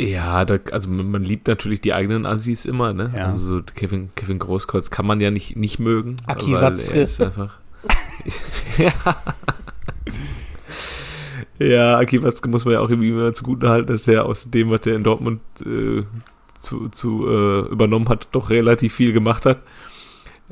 [0.00, 3.12] Ja, da, also man, liebt natürlich die eigenen Assis immer, ne?
[3.14, 3.26] Ja.
[3.26, 6.16] Also so Kevin, Kevin Großkreuz kann man ja nicht, nicht mögen.
[6.26, 7.02] Aki Watzke.
[7.02, 7.58] ist einfach.
[8.78, 8.92] ja.
[11.58, 14.70] Ja, Aki Watzke muss man ja auch irgendwie immer zugute halten, dass er aus dem,
[14.70, 16.02] was er in Dortmund äh,
[16.58, 19.58] zu, zu äh, übernommen hat, doch relativ viel gemacht hat.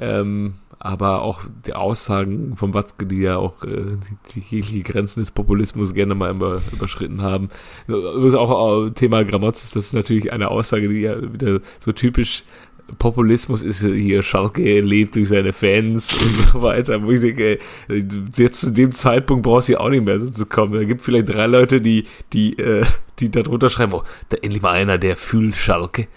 [0.01, 3.99] Ähm, aber auch die Aussagen von Watzke, die ja auch äh,
[4.35, 7.51] die, die Grenzen des Populismus gerne mal über, überschritten haben.
[7.87, 12.45] Übrigens auch äh, Thema Gramotzes, das ist natürlich eine Aussage, die ja wieder so typisch
[12.99, 18.05] Populismus ist hier, Schalke lebt durch seine Fans und so weiter, wo ich denke, ey,
[18.37, 20.75] jetzt zu dem Zeitpunkt brauchst du ja auch nicht mehr so zu kommen.
[20.75, 22.85] Da gibt vielleicht drei Leute, die, die, äh,
[23.19, 26.09] die da drunter schreiben, oh, da endlich mal einer, der fühlt Schalke.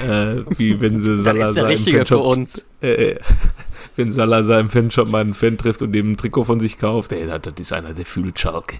[0.00, 2.64] äh, wie wenn sie Salah ist der seinem Richtige für Fanshop- uns.
[2.80, 3.16] äh,
[3.96, 7.12] wenn Salazar im Fanshop mal einen Fan trifft und dem ein Trikot von sich kauft,
[7.12, 8.76] ey, das ist einer, der fühlt Schalke.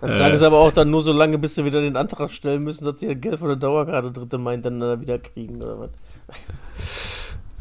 [0.00, 2.62] Dann sagen sie aber auch dann nur so lange, bis sie wieder den Antrag stellen
[2.62, 5.90] müssen, dass sie Geld von der Dauerkarte dritte meint, dann äh, wieder kriegen oder was.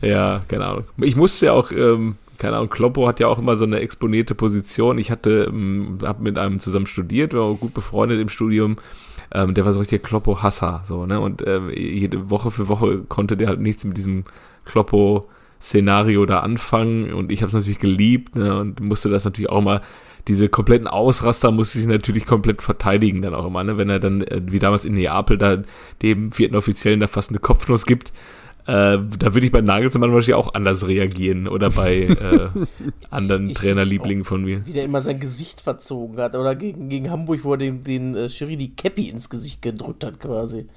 [0.02, 0.86] Ja, keine Ahnung.
[0.98, 4.36] Ich musste ja auch, ähm, keine Ahnung, Kloppo hat ja auch immer so eine exponierte
[4.36, 4.98] Position.
[4.98, 8.78] Ich hatte, ähm, hab mit einem zusammen studiert, war auch gut befreundet im Studium.
[9.34, 11.20] Ähm, der war so richtig Kloppo-Hasser, so, ne?
[11.20, 14.26] Und ähm, jede Woche für Woche konnte der halt nichts mit diesem
[14.66, 17.14] Kloppo-Szenario da anfangen.
[17.14, 18.60] Und ich habe es natürlich geliebt, ne?
[18.60, 19.82] Und musste das natürlich auch mal
[20.28, 23.78] diese kompletten Ausraster musste ich natürlich komplett verteidigen dann auch immer, ne?
[23.78, 25.64] wenn er dann, äh, wie damals in Neapel, da
[26.02, 28.14] dem vierten Offiziellen da fast eine Kopfnuss gibt,
[28.68, 32.50] äh, da würde ich bei Nagelsmann wahrscheinlich auch anders reagieren oder bei äh,
[33.10, 34.66] anderen Trainerlieblingen von mir.
[34.66, 36.36] Wie der immer sein Gesicht verzogen hat.
[36.36, 40.04] Oder gegen, gegen Hamburg, wo er den, den äh, Schiri die Cappy ins Gesicht gedrückt
[40.04, 40.68] hat, quasi.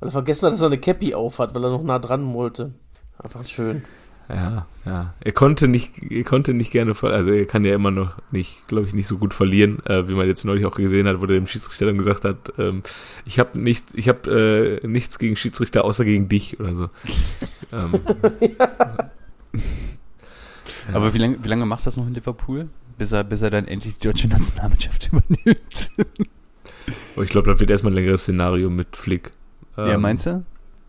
[0.00, 2.74] Weil er vergessen hat, dass er eine Cappy aufhat, weil er noch nah dran wollte.
[3.18, 3.82] Einfach schön.
[4.28, 5.14] Ja, ja.
[5.20, 8.86] Er konnte nicht, er konnte nicht gerne, also er kann ja immer noch nicht, glaube
[8.86, 11.36] ich, nicht so gut verlieren, äh, wie man jetzt neulich auch gesehen hat, wo der
[11.36, 12.82] dem Schiedsrichter dann gesagt hat, ähm,
[13.24, 16.90] ich habe nicht, ich habe äh, nichts gegen Schiedsrichter außer gegen dich oder so.
[17.72, 17.92] ähm,
[20.92, 22.68] Aber wie lange, wie lange macht das noch in Liverpool?
[22.98, 25.90] Bis er, bis er dann endlich die deutsche Nationalmannschaft übernimmt.
[27.14, 29.30] aber ich glaube, das wird erstmal ein längeres Szenario mit Flick.
[29.76, 30.44] ja, Ähm, meinst du?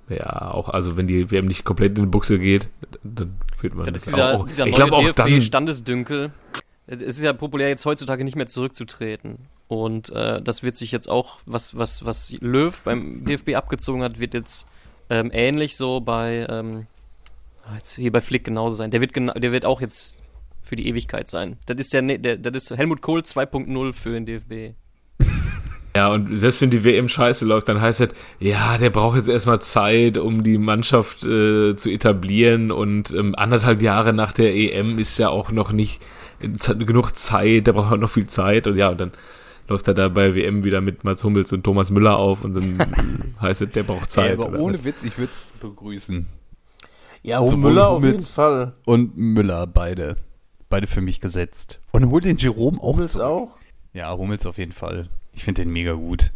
[0.10, 2.70] Ja, auch, also wenn die WM nicht komplett in die Buchse geht,
[3.04, 4.48] dann wird man Das das, dieser, auch.
[4.48, 5.28] dieser ich glaube auch dann.
[5.28, 6.32] DFB-Standesdünkel.
[6.88, 9.40] Es ist ja populär, jetzt heutzutage nicht mehr zurückzutreten.
[9.68, 14.20] Und äh, das wird sich jetzt auch, was, was, was Löw beim DFB abgezogen hat,
[14.20, 14.66] wird jetzt
[15.10, 16.88] ähm, ähnlich so bei, ähm,
[17.66, 18.92] ah, jetzt hier bei Flick genauso sein.
[18.92, 20.22] Der wird, gena der wird auch jetzt
[20.62, 21.58] für die Ewigkeit sein.
[21.66, 24.74] Das ist der, ne- der das ist Helmut Kohl 2.0 für den DFB.
[25.98, 29.30] Ja, und selbst wenn die WM scheiße läuft, dann heißt es, ja, der braucht jetzt
[29.30, 35.00] erstmal Zeit, um die Mannschaft äh, zu etablieren und ähm, anderthalb Jahre nach der EM
[35.00, 36.02] ist ja auch noch nicht
[36.58, 39.12] z- genug Zeit, der braucht halt noch viel Zeit und ja, und dann
[39.68, 43.34] läuft er da bei WM wieder mit Mats Hummels und Thomas Müller auf und dann
[43.42, 44.28] heißt es, der braucht Zeit.
[44.28, 44.60] Ey, aber oder?
[44.60, 46.28] ohne Witz, ich würde es begrüßen.
[47.24, 48.74] Ja, Sowohl Müller auf jeden Hummels- Fall.
[48.86, 50.16] Und Müller, beide.
[50.70, 51.80] Beide für mich gesetzt.
[51.92, 53.26] Und hol den Jerome auch Hummels zurück.
[53.26, 53.58] auch.
[53.94, 55.10] Ja, Hummels auf jeden Fall.
[55.38, 56.32] Ich finde den mega gut.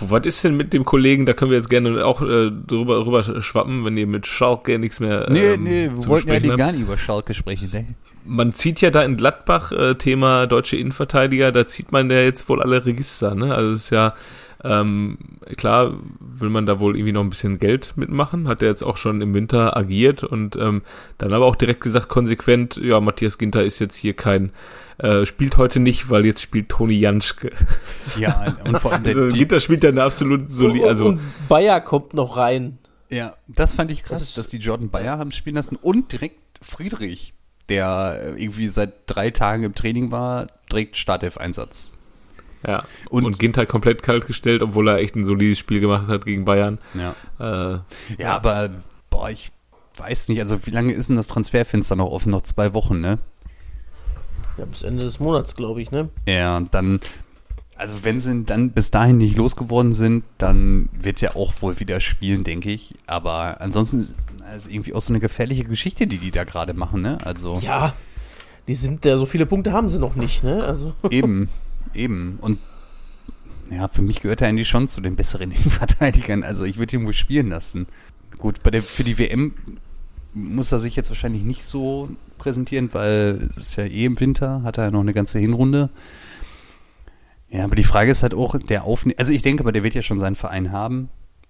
[0.00, 3.22] Was ist denn mit dem Kollegen, da können wir jetzt gerne auch äh, drüber, rüber
[3.40, 6.58] schwappen, wenn ihr mit Schalke nichts mehr Nee, ähm, nee, wir zu wollten ja habt.
[6.58, 7.86] gar nicht über Schalke sprechen, ne?
[8.24, 12.48] man zieht ja da in Gladbach äh, Thema deutsche Innenverteidiger, da zieht man ja jetzt
[12.48, 13.54] wohl alle Register, ne?
[13.54, 14.14] Also es ist ja
[14.64, 15.18] ähm,
[15.56, 18.96] klar, will man da wohl irgendwie noch ein bisschen Geld mitmachen, hat er jetzt auch
[18.96, 20.82] schon im Winter agiert und ähm,
[21.18, 24.52] dann aber auch direkt gesagt, konsequent, ja, Matthias Ginter ist jetzt hier kein,
[24.98, 27.50] äh, spielt heute nicht, weil jetzt spielt Toni Janschke.
[28.18, 31.20] Ja, und vor allem der, Also die, Ginter spielt ja eine absolut solide, also und
[31.48, 32.78] Bayer kommt noch rein.
[33.08, 36.12] ja, das fand ich krass, Das ist- dass die Jordan Bayer haben spielen lassen und
[36.12, 37.34] direkt Friedrich,
[37.68, 41.92] der äh, irgendwie seit drei Tagen im Training war, direkt Startelf-Einsatz.
[42.66, 42.84] ja.
[43.10, 46.44] Und- Und, Ginter komplett kalt gestellt, obwohl er echt ein solides Spiel gemacht hat gegen
[46.44, 46.78] Bayern.
[46.94, 47.14] Ja.
[47.74, 47.78] Äh,
[48.18, 48.70] Ja, aber,
[49.10, 49.50] boah, ich
[49.96, 52.30] weiß nicht, also wie lange ist denn das Transferfenster noch offen?
[52.30, 53.18] Noch zwei Wochen, ne?
[54.58, 56.08] Ja, bis Ende des Monats, glaube ich, ne?
[56.26, 57.00] Ja, und dann,
[57.76, 62.00] also wenn sie dann bis dahin nicht losgeworden sind, dann wird er auch wohl wieder
[62.00, 62.94] spielen, denke ich.
[63.06, 64.14] Aber ansonsten ist
[64.56, 67.18] es irgendwie auch so eine gefährliche Geschichte, die die da gerade machen, ne?
[67.24, 67.94] Also Ja.
[68.66, 70.64] Die sind, ja so viele Punkte haben sie noch nicht, ne?
[70.64, 70.94] Also.
[71.10, 71.50] eben,
[71.92, 72.38] eben.
[72.40, 72.60] Und
[73.70, 76.44] ja, für mich gehört er eigentlich schon zu den besseren Innenverteidigern.
[76.44, 77.86] Also ich würde ihn wohl spielen lassen.
[78.38, 79.54] Gut, bei der, für die WM
[80.32, 82.08] muss er sich jetzt wahrscheinlich nicht so
[82.44, 85.90] präsentieren, weil es ist ja eh im Winter, hat er ja noch eine ganze Hinrunde.
[87.48, 89.94] Ja, aber die Frage ist halt auch, der Aufne also ich denke aber, der wird
[89.94, 91.08] ja schon seinen Verein haben.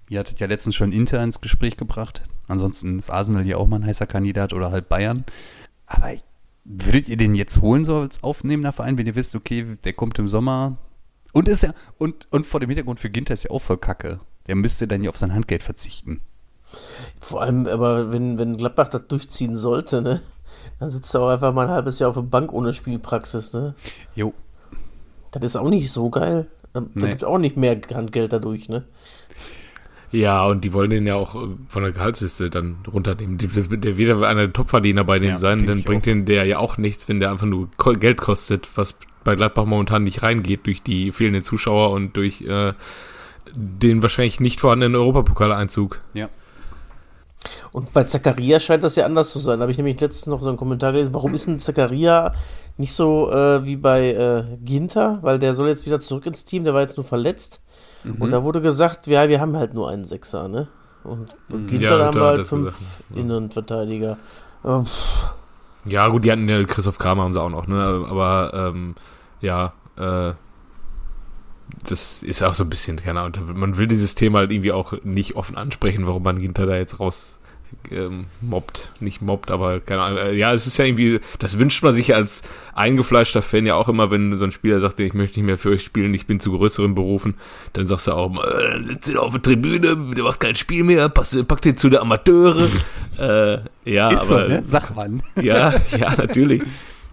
[0.08, 2.22] Ihr hattet ja letztens schon Inter ins Gespräch gebracht.
[2.46, 5.24] Ansonsten ist Arsenal ja auch mal ein heißer Kandidat oder halt Bayern.
[5.86, 6.12] Aber
[6.64, 10.18] würdet ihr den jetzt holen, so als aufnehmender Verein, wenn ihr wisst, okay, der kommt
[10.18, 10.76] im Sommer?
[11.32, 14.20] Und ist ja, und, und vor dem Hintergrund für Ginter ist ja auch voll Kacke.
[14.46, 16.20] Der müsste dann ja auf sein Handgeld verzichten.
[17.18, 20.20] Vor allem, aber wenn, wenn Gladbach das durchziehen sollte, ne?
[20.80, 23.74] Dann sitzt er auch einfach mal ein halbes Jahr auf der Bank ohne Spielpraxis, ne?
[24.14, 24.32] Jo.
[25.32, 26.48] Das ist auch nicht so geil.
[26.72, 27.08] Da, da Nee.
[27.10, 28.84] gibt auch nicht mehr Handgeld dadurch, ne?
[30.10, 33.36] Ja, und die wollen den ja auch äh, von der Gehaltsliste dann runternehmen.
[33.38, 36.24] Die- Das, der wird ja einer der Topverdiener bei denen Ja, sein, dann bringt den
[36.24, 40.22] der ja auch nichts, wenn der einfach nur Geld kostet, was bei Gladbach momentan nicht
[40.22, 42.72] reingeht durch die fehlenden Zuschauer und durch äh,
[43.54, 45.98] den wahrscheinlich nicht vorhandenen Europapokaleinzug.
[46.14, 46.28] Ja.
[47.72, 49.58] Und bei Zakaria scheint das ja anders zu sein.
[49.58, 51.14] Da habe ich nämlich letztens noch so einen Kommentar gelesen.
[51.14, 52.34] Warum ist denn Zakaria
[52.76, 55.18] nicht so äh, wie bei äh, Ginter?
[55.22, 56.64] Weil der soll jetzt wieder zurück ins Team.
[56.64, 57.62] Der war jetzt nur verletzt.
[58.04, 58.16] Mhm.
[58.20, 60.68] Und da wurde gesagt, ja, wir haben halt nur einen Sechser, ne?
[61.04, 63.20] Und, und Ginter, Ja, da haben wir halt fünf gesagt, ja.
[63.20, 64.18] Innenverteidiger.
[64.64, 64.84] Ähm,
[65.84, 68.06] Ja, gut, die hatten ja Christoph Kramer haben sie auch noch, ne?
[68.08, 68.94] Aber ähm,
[69.40, 70.32] ja, äh,
[71.86, 74.94] das ist auch so ein bisschen, keine Ahnung, man will dieses Thema halt irgendwie auch
[75.04, 77.38] nicht offen ansprechen, warum man Ginter da jetzt raus
[77.90, 80.18] ähm, mobbt, nicht mobbt, aber keine Ahnung.
[80.18, 82.42] Äh, ja, es ist ja irgendwie, das wünscht man sich als
[82.74, 85.70] eingefleischter Fan ja auch immer, wenn so ein Spieler sagt, ich möchte nicht mehr für
[85.70, 87.34] euch spielen, ich bin zu größeren Berufen,
[87.72, 91.64] dann sagst du auch, äh, sitzt auf der Tribüne, der macht kein Spiel mehr, packt
[91.64, 92.68] den zu der Amateure.
[93.18, 94.62] äh, ja, Ist aber so, ne?
[94.64, 95.22] Sag man.
[95.42, 96.62] ja, ja, natürlich.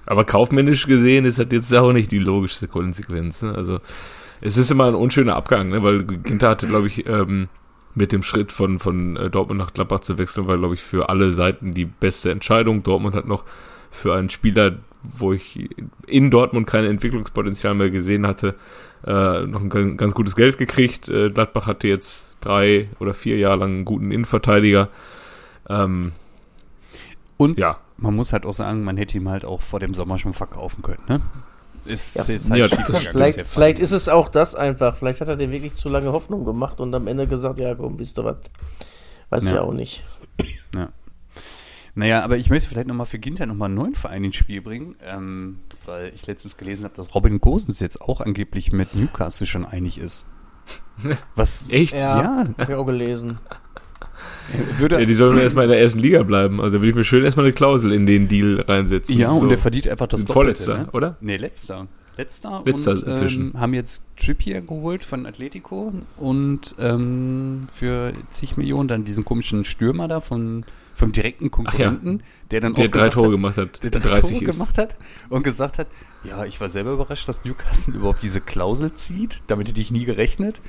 [0.06, 3.42] Aber kaufmännisch gesehen ist das jetzt auch nicht die logischste Konsequenz.
[3.44, 3.54] Ne?
[3.56, 3.80] Also
[4.42, 5.84] es ist immer ein unschöner Abgang, ne?
[5.84, 7.48] weil Ginter hatte, glaube ich, ähm,
[7.94, 11.10] mit dem Schritt von, von äh, Dortmund nach Gladbach zu wechseln, war, glaube ich, für
[11.10, 12.84] alle Seiten die beste Entscheidung.
[12.84, 13.44] Dortmund hat noch
[13.92, 15.70] für einen Spieler, wo ich
[16.08, 18.56] in Dortmund kein Entwicklungspotenzial mehr gesehen hatte,
[19.06, 21.10] äh, noch ein ganz gutes Geld gekriegt.
[21.10, 24.90] Äh, Gladbach hatte jetzt drei oder vier Jahre lang einen guten Innenverteidiger.
[25.70, 26.14] Ähm,
[27.38, 27.78] Und Ja.
[27.98, 30.82] man muss halt auch sagen, man hätte ihm halt auch vor dem Sommer schon verkaufen
[30.84, 31.22] können, ne?
[31.86, 34.96] Ist Ja, jetzt ja, das gegangen, Vielleicht, vielleicht ist es auch das einfach.
[34.96, 37.98] Vielleicht hat er dem wirklich zu lange Hoffnung gemacht und am Ende gesagt, ja komm,
[38.00, 38.38] wisst ihr was.
[39.30, 39.56] Weiß ja.
[39.58, 39.62] Ja.
[39.62, 40.04] auch nicht.
[41.94, 44.96] Naja, aber ich möchte vielleicht nochmal für Ginter nochmal einen neuen Verein ins Spiel bringen,
[45.04, 49.66] ähm, weil ich letztens gelesen habe, dass Robin Gosens jetzt auch angeblich mit Newcastle schon
[49.66, 50.26] einig ist.
[51.36, 51.94] Was echt?
[51.94, 52.48] Ja, Ja.
[52.58, 53.38] hab ich auch gelesen.
[54.78, 56.62] Würde Ja, die sollen erstmal in der ersten Liga bleiben.
[56.62, 59.18] Also da will ich mir schön erstmal eine Klausel in den Deal reinsetzen.
[59.18, 59.48] Ja, und so.
[59.48, 60.90] der verdient einfach das Doppelte, Vorletzter, ne?
[60.92, 61.18] oder?
[61.22, 61.88] Nee, letzter.
[62.18, 63.52] Letzter, Letzter und inzwischen.
[63.54, 69.64] Ähm, haben jetzt Trippier geholt von Atletico und ähm, für zig Millionen dann diesen komischen
[69.64, 73.84] Stürmer da von, vom direkten Konkurrenten, der dann Der auch drei Tore hat, gemacht hat,
[73.84, 74.58] der der drei 30 Tore ist.
[74.58, 74.98] gemacht hat
[75.30, 75.88] und gesagt hat,
[76.26, 79.42] ja, ich war selber überrascht, dass Newcastle überhaupt diese Klausel zieht.
[79.48, 80.62] Damit hätte ich nie gerechnet.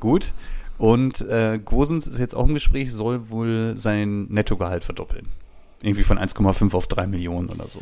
[0.00, 0.32] Gut.
[0.78, 5.28] Und äh, Gosens ist jetzt auch im Gespräch, soll wohl sein Nettogehalt verdoppeln.
[5.82, 7.80] Irgendwie von 1,5 auf 3 Millionen oder so.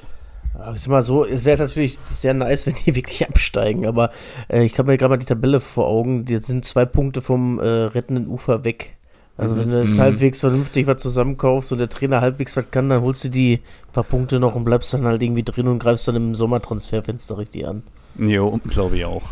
[0.74, 4.10] Ich sag mal so, es wäre natürlich sehr nice, wenn die wirklich absteigen, aber
[4.48, 7.58] äh, ich habe mir gerade mal die Tabelle vor Augen, die sind zwei Punkte vom
[7.58, 8.96] äh, rettenden Ufer weg.
[9.36, 10.02] Also wenn du jetzt Mhm.
[10.02, 14.04] halbwegs vernünftig was zusammenkaufst und der Trainer halbwegs was kann, dann holst du die paar
[14.04, 17.82] Punkte noch und bleibst dann halt irgendwie drin und greifst dann im Sommertransferfenster richtig an.
[18.16, 19.22] Jo, glaube ich auch.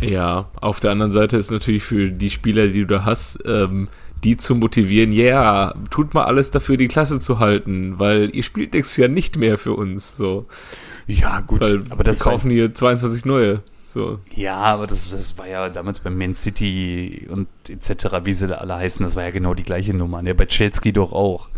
[0.00, 3.88] Ja, auf der anderen Seite ist natürlich für die Spieler, die du da hast, ähm,
[4.24, 8.74] die zu motivieren, ja, tut mal alles dafür, die Klasse zu halten, weil ihr spielt
[8.74, 10.46] nächstes Jahr nicht mehr für uns, so.
[11.06, 11.60] Ja, gut.
[11.60, 14.18] Weil aber das wir kaufen hier 22 neue, so.
[14.34, 18.56] Ja, aber das, das war ja damals bei Man City und etc., wie sie da
[18.56, 20.22] alle heißen, das war ja genau die gleiche Nummer.
[20.22, 20.34] Ne?
[20.34, 21.48] Bei Chelsea doch auch.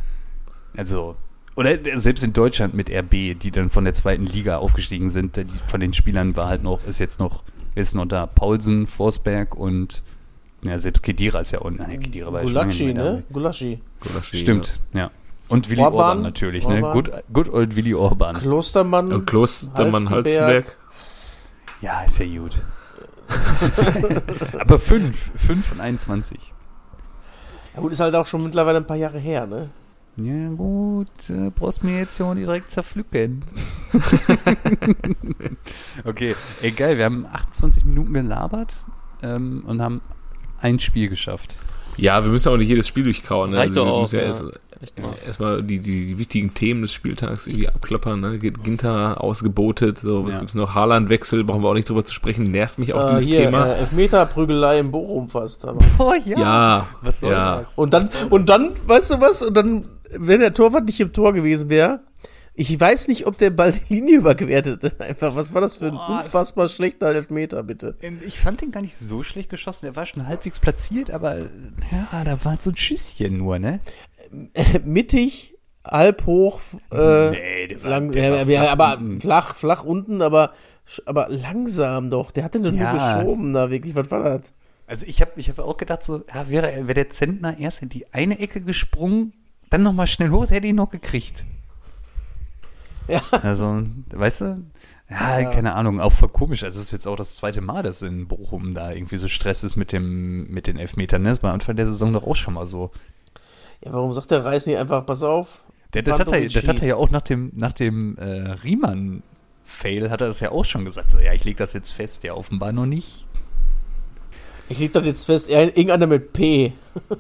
[0.77, 1.17] Also,
[1.57, 5.81] oder selbst in Deutschland mit RB, die dann von der zweiten Liga aufgestiegen sind, von
[5.81, 7.43] den Spielern war halt noch, ist jetzt noch,
[7.79, 8.27] wer ist noch da?
[8.27, 10.03] Paulsen, Forsberg und
[10.63, 13.23] ja, selbst Kedira ist ja auch, nein, Kedira war ja Gulaschi, ne?
[13.33, 13.81] Gulaschi.
[14.01, 15.13] Gulaschi, Stimmt, ja.
[15.49, 16.85] Und Willi Orban, Orban, natürlich, ne?
[16.85, 16.93] Orban.
[16.93, 18.35] Good, good old Willi Orban.
[18.37, 19.09] Klostermann.
[19.11, 19.15] Ja.
[19.15, 20.11] Und Klostermann.
[20.11, 20.77] Halstenberg.
[21.81, 22.61] Ja, ist ja gut.
[24.59, 26.53] Aber fünf, fünf von 21.
[27.75, 29.71] Ja, gut, ist halt auch schon mittlerweile ein paar Jahre her, ne?
[30.21, 33.45] Ja, gut, äh, brauchst mir jetzt ja auch nicht direkt zerpflücken.
[36.05, 38.75] okay, ey, geil, wir haben 28 Minuten gelabert
[39.23, 40.01] ähm, und haben
[40.61, 41.55] ein Spiel geschafft.
[41.97, 43.51] Ja, wir müssen auch nicht jedes Spiel durchkauen.
[43.51, 43.57] Ne?
[43.59, 44.27] Reicht wir doch auch, müssen ja ja.
[44.29, 44.53] erst- mal.
[45.27, 48.21] erstmal die, die, die wichtigen Themen des Spieltags irgendwie abklappern.
[48.21, 48.39] Ne?
[48.39, 50.39] Ginter ausgebotet, so, was Ja.
[50.39, 50.75] gibt's noch?
[50.75, 52.53] Haaland-Wechsel, brauchen wir auch nicht drüber zu sprechen.
[52.53, 53.67] Nervt mich auch Äh, dieses hier, Thema.
[53.67, 55.65] Äh, Elfmeterprügelei im Bochum fast.
[55.65, 55.79] Aber.
[55.99, 57.59] Oh ja, was soll ja.
[57.59, 57.73] das?
[57.75, 59.43] Und dann, und dann, weißt du was?
[59.43, 62.01] Und dann, wenn der Torwart nicht im Tor gewesen wäre,
[62.55, 65.01] ich weiß nicht, ob der Ball die Linie überquertet.
[65.01, 66.19] Einfach, was war das für ein Boah.
[66.19, 67.97] unfassbar schlechter Elfmeter, bitte?
[68.27, 69.87] Ich fand den gar nicht so schlecht geschossen.
[69.87, 73.81] Der war schon halbwegs platziert, aber ja, da war so ein Schüsschen nur, ne?
[74.85, 76.61] Mittig, halb hoch,
[76.93, 79.21] äh, Nee, der war- lang, der war ja, flach aber unten.
[79.21, 80.53] flach, flach unten, aber,
[81.07, 82.31] aber langsam doch.
[82.31, 82.93] Der hat den doch Ja.
[82.93, 83.95] nur geschoben da, wirklich.
[83.97, 84.53] Was war das?
[84.87, 87.89] Also ich habe ich hab auch gedacht, so, ja, wäre, wäre der Zentner erst in
[87.91, 89.33] die eine Ecke gesprungen,
[89.71, 91.45] dann nochmal schnell hoch, hätte ich ihn noch gekriegt.
[93.07, 93.23] Ja.
[93.43, 94.63] Also, weißt du?
[95.11, 95.51] Ja, Ja.
[95.51, 96.63] keine Ahnung, auch voll komisch.
[96.65, 99.65] Also es ist jetzt auch das zweite Mal, dass in Bochum da irgendwie so Stress
[99.65, 101.23] ist mit dem, mit den Elfmetern.
[101.23, 101.31] Ne?
[101.31, 102.91] Das war Anfang der Saison doch auch schon mal so.
[103.83, 105.65] Ja, warum sagt der Reis nicht einfach, pass auf?
[105.95, 110.11] Der, das, hat er, das hat er ja auch nach dem, nach dem äh, Riemann-Fail,
[110.11, 111.15] hat er das ja auch schon gesagt.
[111.25, 112.25] Ja, ich lege das jetzt fest.
[112.25, 113.25] Ja, offenbar noch nicht.
[114.69, 116.75] Ich leg das jetzt fest, er- irgendeiner mit P.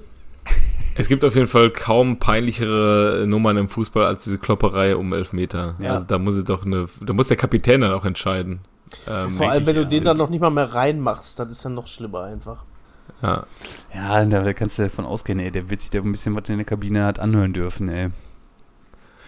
[0.98, 5.76] Es gibt auf jeden Fall kaum peinlichere Nummern im Fußball als diese Klopperei um Elfmeter.
[5.78, 5.92] Ja.
[5.92, 8.60] Also da muss es doch eine, da muss der Kapitän dann auch entscheiden.
[9.06, 9.88] Ähm, Vor allem, wenn du ja.
[9.88, 12.64] den dann noch nicht mal mehr reinmachst, das ist dann noch schlimmer einfach.
[13.22, 13.46] ja.
[13.94, 16.56] Ja, da kannst du davon ausgehen, ey, der wird sich da ein bisschen was in
[16.56, 18.10] der Kabine hat anhören dürfen, ey.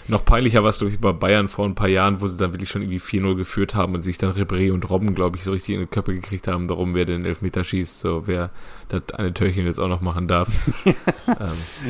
[0.08, 2.52] Noch peinlicher war es, glaube ich, bei Bayern vor ein paar Jahren, wo sie dann
[2.52, 5.52] wirklich schon irgendwie 4-0 geführt haben und sich dann Ribéry und Robben, glaube ich, so
[5.52, 8.50] richtig in die Köpfe gekriegt haben, darum, wer den Elfmeter schießt, so wer
[8.88, 10.48] das eine Törchen jetzt auch noch machen darf.
[10.84, 10.94] ähm,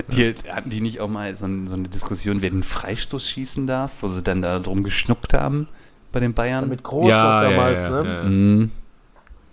[0.08, 3.92] Die, hatten die nicht auch mal so, so eine Diskussion, wer den Freistoß schießen darf,
[4.00, 5.68] wo sie dann da drum geschnuckt haben
[6.12, 6.68] bei den Bayern?
[6.68, 8.14] Mit Groß ja, damals, ja, ja, ne?
[8.14, 8.22] ja.
[8.24, 8.70] Mhm.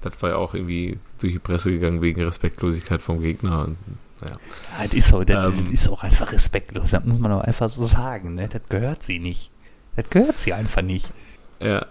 [0.02, 3.66] Das war ja auch irgendwie durch die Presse gegangen wegen Respektlosigkeit vom Gegner.
[3.66, 3.78] Und,
[4.22, 4.36] Ja,
[4.84, 5.72] das ist, auch, das Ähm.
[5.72, 8.36] ist auch einfach respektlos, das muss man auch einfach so sagen.
[8.36, 8.48] Ne?
[8.50, 9.52] Das gehört sie nicht.
[9.96, 11.12] Das gehört sie einfach nicht.
[11.60, 11.86] ja.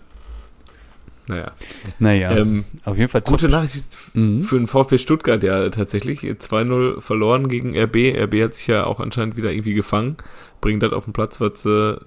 [1.28, 1.50] Naja.
[1.98, 3.48] Naja, Ähm, auf jeden Fall gute.
[3.48, 4.44] Nachricht Mhm.
[4.44, 6.20] für den VfB Stuttgart ja tatsächlich.
[6.20, 8.14] 2-0 verloren gegen RB.
[8.16, 10.16] RB hat sich ja auch anscheinend wieder irgendwie gefangen.
[10.60, 12.00] Bringen das auf den Platz, was sie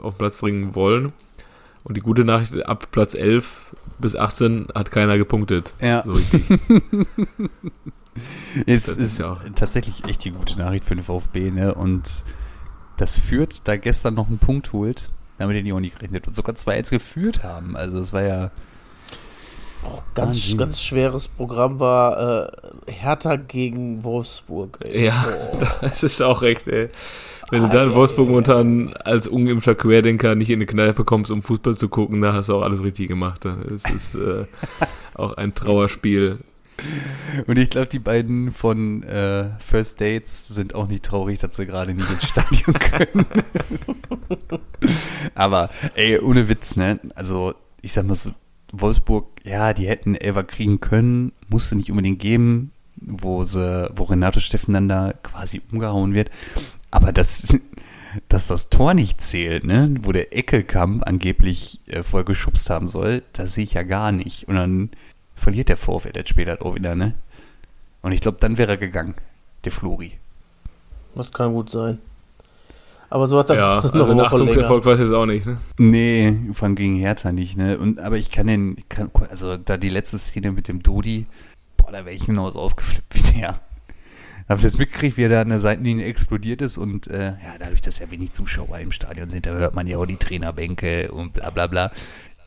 [0.00, 1.12] auf den Platz bringen wollen.
[1.84, 5.72] Und die gute Nachricht, ab Platz 11 bis 18 hat keiner gepunktet.
[5.80, 6.02] Ja.
[6.04, 6.42] So richtig.
[8.66, 11.74] Es Das ist, ist ja auch- tatsächlich echt die gute Nachricht für den VfB, ne?
[11.74, 12.02] Und
[12.96, 16.26] das führt, da gestern noch einen Punkt holt, damit hätte ich auch nicht gerechnet.
[16.28, 17.76] Und sogar 2-1 geführt haben.
[17.76, 18.50] Also es war ja.
[20.14, 20.58] Ganz, Wahnsinn.
[20.58, 22.46] ganz schweres Programm war
[22.86, 24.78] äh, Hertha gegen Wolfsburg.
[24.82, 25.06] Ey.
[25.06, 25.68] Ja, Boah.
[25.82, 26.88] das ist auch recht, ey.
[27.50, 31.04] Wenn du Ah, dann ja, Wolfsburg ja, momentan als ungeimpfter Querdenker nicht in eine Kneipe
[31.04, 33.44] kommst, um Fußball zu gucken, da hast du auch alles richtig gemacht.
[33.44, 34.46] Es ist äh,
[35.14, 36.38] auch ein Trauerspiel.
[37.46, 41.66] Und ich glaube, die beiden von äh, First Dates sind auch nicht traurig, dass sie
[41.66, 43.26] gerade nicht ins Stadion können.
[45.34, 47.00] Aber, ey, ohne Witz, ne?
[47.14, 48.32] Also, ich sag mal so,
[48.72, 54.40] Wolfsburg, ja, die hätten Elfer kriegen können, musste nicht unbedingt geben, wo sie, wo Renato
[54.40, 56.30] Steffen dann da quasi umgehauen wird.
[56.90, 57.58] Aber das,
[58.28, 63.22] dass das Tor nicht zählt, ne, wo der Eckelkamp angeblich äh, voll geschubst haben soll,
[63.32, 64.48] das sehe ich ja gar nicht.
[64.48, 64.90] Und dann
[65.44, 67.14] verliert der VfL jetzt später auch wieder, ne?
[68.02, 69.14] Und ich glaube, dann wäre er gegangen,
[69.64, 70.12] der Flori.
[71.14, 71.98] Das kann gut sein.
[73.10, 74.20] Aber so hat er Ja, noch also ein.
[74.20, 75.46] Achtungserfolg weiß ich jetzt auch nicht.
[75.46, 75.58] Ne?
[75.78, 77.78] Nee, allem gegen Hertha nicht, ne?
[77.78, 81.26] Und, aber ich kann den, ich kann, also da die letzte Szene mit dem Dodi,
[81.76, 83.60] boah, da wäre ich genauso ausgeflippt wie der.
[84.48, 87.80] Hab das mitgekriegt, wie er da an der Seitenlinie explodiert ist und äh, ja, dadurch,
[87.80, 91.32] dass ja wenig Zuschauer im Stadion sind, da hört man ja auch die Trainerbänke und
[91.34, 91.92] bla bla bla.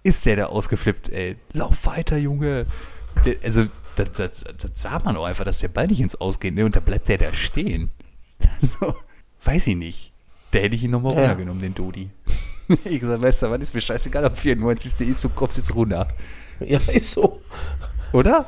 [0.04, 2.66] Ist der da ausgeflippt, ey, lauf weiter, Junge.
[3.26, 6.54] Der, also, das, das, das sah man auch einfach, dass der Ball nicht ins Ausgeht,
[6.54, 6.66] ne?
[6.66, 7.90] Und da bleibt der da stehen.
[8.62, 8.96] Also,
[9.44, 10.12] weiß ich nicht.
[10.52, 11.20] Da hätte ich ihn nochmal Ja.
[11.22, 12.10] runtergenommen, den Dodi.
[12.86, 15.08] ich gesagt, weißt du, was ist mir scheißegal, ob 94.
[15.08, 16.08] ist, du kommst jetzt runter.
[16.60, 17.42] Ja, ist so.
[18.14, 18.46] Oder?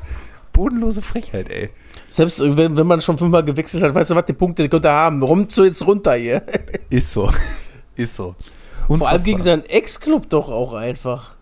[0.53, 1.69] Bodenlose Frechheit, ey.
[2.09, 4.89] Selbst wenn, wenn man schon fünfmal gewechselt hat, weißt du was, die Punkte die könnte
[4.91, 5.21] haben.
[5.21, 6.43] Warum zu jetzt runter hier?
[6.89, 7.31] Ist so.
[7.95, 8.35] ist so.
[8.35, 8.37] Vor
[8.89, 9.23] allem Unfassbar.
[9.25, 11.35] gegen seinen Ex-Club doch auch einfach.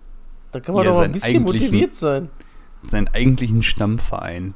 [0.51, 2.29] Da kann man Ja, doch mal ein bisschen motiviert sein.
[2.87, 4.53] seinen eigentlichen Stammverein.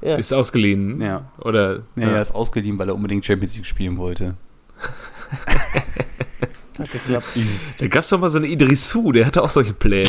[0.00, 0.16] Ja.
[0.16, 1.00] Ist ausgeliehen.
[1.00, 1.30] Ja.
[1.38, 4.34] Oder Ja, er ist ausgeliehen, weil er unbedingt Champions League spielen wollte.
[6.78, 7.26] Hat geklappt.
[7.78, 10.08] Da gab es doch mal so einen Idrisu, der hatte auch solche Pläne.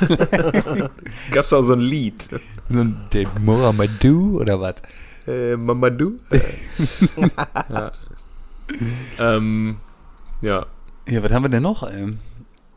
[1.30, 2.28] gab es auch so ein Lied.
[2.68, 4.76] So ein der Moramadou oder was?
[5.26, 6.14] Äh, Mamadou?
[7.68, 7.92] Ja.
[9.18, 9.76] Ähm,
[10.42, 10.66] ja.
[11.08, 11.82] Ja, was haben wir denn noch?
[11.90, 12.18] Ähm,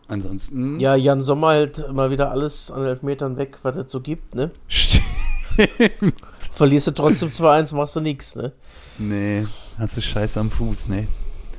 [0.08, 0.80] ansonsten.
[0.80, 4.52] Ja, Jan Sommer hält mal wieder alles an Elfmetern weg, was es so gibt, ne?
[4.68, 5.04] Stimmt.
[6.40, 8.54] Verlierst du trotzdem 2-1, machst du nichts, ne?
[8.98, 9.46] Nee,
[9.78, 11.08] hast du Scheiße am Fuß, ne?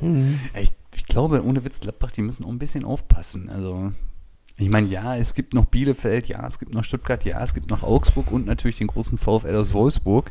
[0.00, 3.48] Ja, Ich, ich glaube, ohne Witz, Gladbach, die müssen auch ein bisschen aufpassen.
[3.48, 3.92] Also,
[4.57, 7.70] ich meine, ja, es gibt noch Bielefeld, ja, es gibt noch Stuttgart, ja, es gibt
[7.70, 10.30] noch Augsburg und natürlich den großen VfL aus Wolfsburg.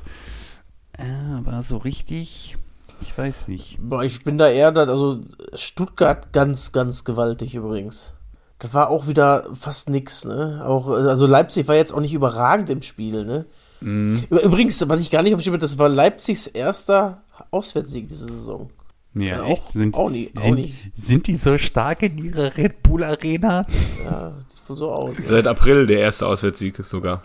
[0.98, 2.58] Aber so richtig,
[3.04, 3.78] ich weiß nicht.
[3.82, 5.20] Boah, ich bin da eher, da, also
[5.54, 8.14] Stuttgart ganz, ganz gewaltig übrigens.
[8.60, 10.64] Das war auch wieder fast nix, ne?
[10.66, 13.46] Auch, also Leipzig war jetzt auch nicht überragend im Spiel, ne?
[13.82, 14.24] Mhm.
[14.30, 18.70] Übrigens, was ich gar nicht hatte, das war Leipzigs erster Auswärtssieg diese Saison.
[19.16, 19.62] Ja, Ja, echt?
[19.64, 20.76] auch- sind, auch nie- auch sind, nicht.
[20.96, 23.66] sind die so stark in ihrer Red Bull Arena?
[24.04, 25.18] Ja, sieht so aus.
[25.28, 27.22] Seit April der erste Auswärtssieg sogar.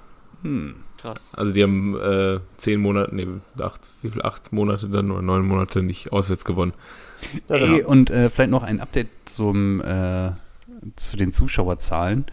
[0.99, 1.33] Krass.
[1.37, 3.27] Also die haben äh, zehn Monate, nee,
[3.61, 6.75] acht, wie viel, acht Monate dann oder neun Monate nicht auswärts gewonnen.
[7.49, 7.89] Ja, Ey, genau.
[7.89, 10.33] und äh, vielleicht noch ein Update zum, äh,
[10.97, 12.27] zu den Zuschauerzahlen.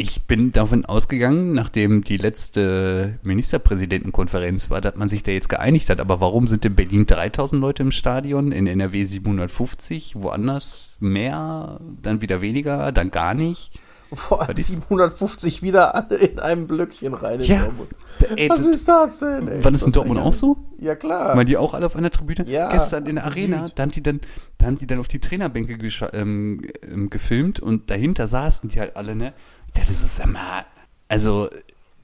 [0.00, 5.90] Ich bin davon ausgegangen, nachdem die letzte Ministerpräsidentenkonferenz war, dass man sich da jetzt geeinigt
[5.90, 5.98] hat.
[5.98, 12.22] Aber warum sind in Berlin 3000 Leute im Stadion, in NRW 750, woanders mehr, dann
[12.22, 13.72] wieder weniger, dann gar nicht?
[14.12, 17.40] Vor allem was ist- 750 wieder alle in einem Blöckchen rein.
[17.40, 17.62] in Ja.
[17.64, 17.90] Dortmund.
[18.36, 19.46] Ey, Was ist das denn?
[19.48, 19.62] Ey?
[19.64, 20.56] war das in Dortmund ja- auch so?
[20.80, 21.36] Ja, klar.
[21.36, 22.44] Waren die auch alle auf einer Tribüne?
[22.48, 23.78] Ja, Gestern in der Arena, Süd.
[23.78, 24.20] da haben die dann,
[24.58, 25.78] da haben die dann auf die Trainerbänke
[26.14, 29.34] ähm, ähm, gefilmt und dahinter saßen die halt alle, ne?
[29.76, 30.64] Ja, das ist immer,
[31.08, 31.48] also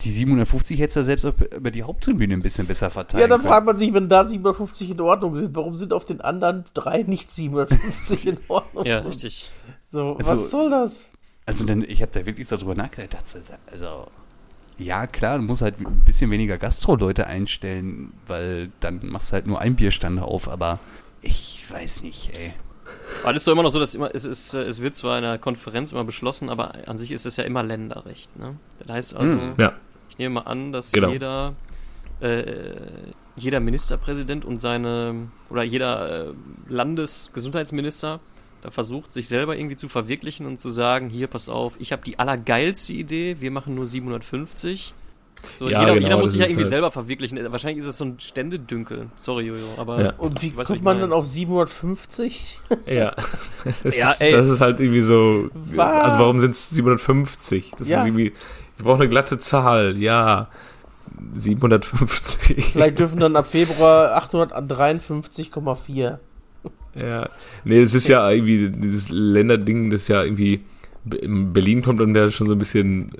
[0.02, 3.20] die 750 hätte er selbst über die Haupttribüne ein bisschen besser verteilt.
[3.22, 6.20] Ja, dann fragt man sich, wenn da 750 in Ordnung sind, warum sind auf den
[6.20, 8.84] anderen drei nicht 750 in Ordnung?
[8.84, 9.50] Ja, richtig.
[9.90, 11.10] So, Also- was soll das?
[11.46, 13.40] Also dann, ich habe da wirklich so drüber nachgedacht, dachte,
[13.70, 14.06] also
[14.78, 19.46] ja klar, du musst halt ein bisschen weniger Gastro-Leute einstellen, weil dann machst du halt
[19.46, 20.78] nur ein Bierstand auf, aber
[21.22, 22.54] ich weiß nicht, ey.
[23.22, 25.18] Aber das ist doch immer noch so, dass immer, es, ist, äh, es wird zwar
[25.18, 28.36] in der Konferenz immer beschlossen, aber an sich ist es ja immer Länderrecht.
[28.38, 28.56] Ne?
[28.80, 29.74] Das heißt also, Hm, Ja.
[30.10, 31.10] ich nehme mal an, dass Genau.
[31.10, 31.54] jeder,
[32.20, 32.74] äh,
[33.36, 36.32] jeder Ministerpräsident und seine, oder jeder äh,
[36.68, 38.20] Landesgesundheitsminister
[38.64, 42.02] da versucht, sich selber irgendwie zu verwirklichen und zu sagen, hier, pass auf, ich habe
[42.02, 44.94] die allergeilste Idee, wir machen nur 750.
[45.58, 47.52] So, Ja, jeder, genau, jeder muss das sich ja irgendwie halt- selber verwirklichen.
[47.52, 49.08] Wahrscheinlich ist es so ein Ständedünkel.
[49.16, 50.12] Sorry, Jojo, aber Ja.
[50.16, 52.60] Und wie kommt ich man dann auf 750?
[52.86, 53.14] Ja.
[53.82, 54.32] Das, Ja, ist, ey.
[54.32, 55.50] das ist halt irgendwie so.
[55.52, 56.04] Was?
[56.04, 57.72] Also warum sind es 750?
[57.78, 58.00] Das Ja.
[58.00, 58.32] ist irgendwie.
[58.78, 60.48] Wir brauchen eine glatte Zahl, ja.
[61.36, 62.64] 750.
[62.72, 66.18] Vielleicht dürfen dann ab Februar 853,4.
[66.94, 67.28] Ja.
[67.64, 70.60] Nee, das ist ja irgendwie dieses Länderding, das ja irgendwie.
[71.20, 73.10] In Berlin kommt dann ja schon so ein bisschen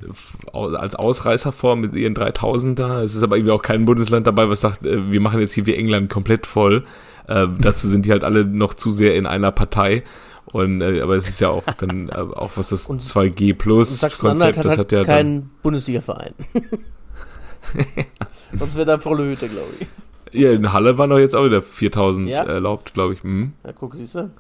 [0.53, 3.03] als Ausreißer vor mit ihren 3000 da.
[3.03, 5.67] Es ist aber irgendwie auch kein Bundesland dabei, was sagt, äh, wir machen jetzt hier
[5.67, 6.85] wie England komplett voll.
[7.29, 10.03] Äh, dazu sind die halt alle noch zu sehr in einer Partei.
[10.47, 13.59] Und, äh, aber es ist ja auch dann, äh, auch was das Und- 2G Und
[13.59, 16.33] Plus Konzept, hat das halt hat ja keinen Bundesliga-Verein.
[18.53, 19.87] Sonst wäre da volle Hütte, glaube ich.
[20.35, 22.43] Ja, in Halle waren doch jetzt auch wieder 4000 Ja.
[22.43, 23.23] erlaubt, glaube ich.
[23.23, 23.53] Hm.
[23.65, 24.31] Ja, guck, siehst du?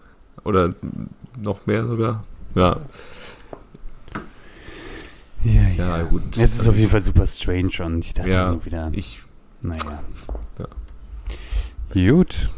[0.45, 0.75] Oder
[1.41, 2.25] noch mehr sogar.
[2.55, 2.81] Ja,
[5.43, 6.37] Ja, ja, gut.
[6.39, 9.21] Es ist auf jeden Fall super strange und ich dachte Ja, nur wieder, Ich,
[9.61, 10.03] naja.
[10.59, 10.67] Ja.
[12.11, 12.51] Gut,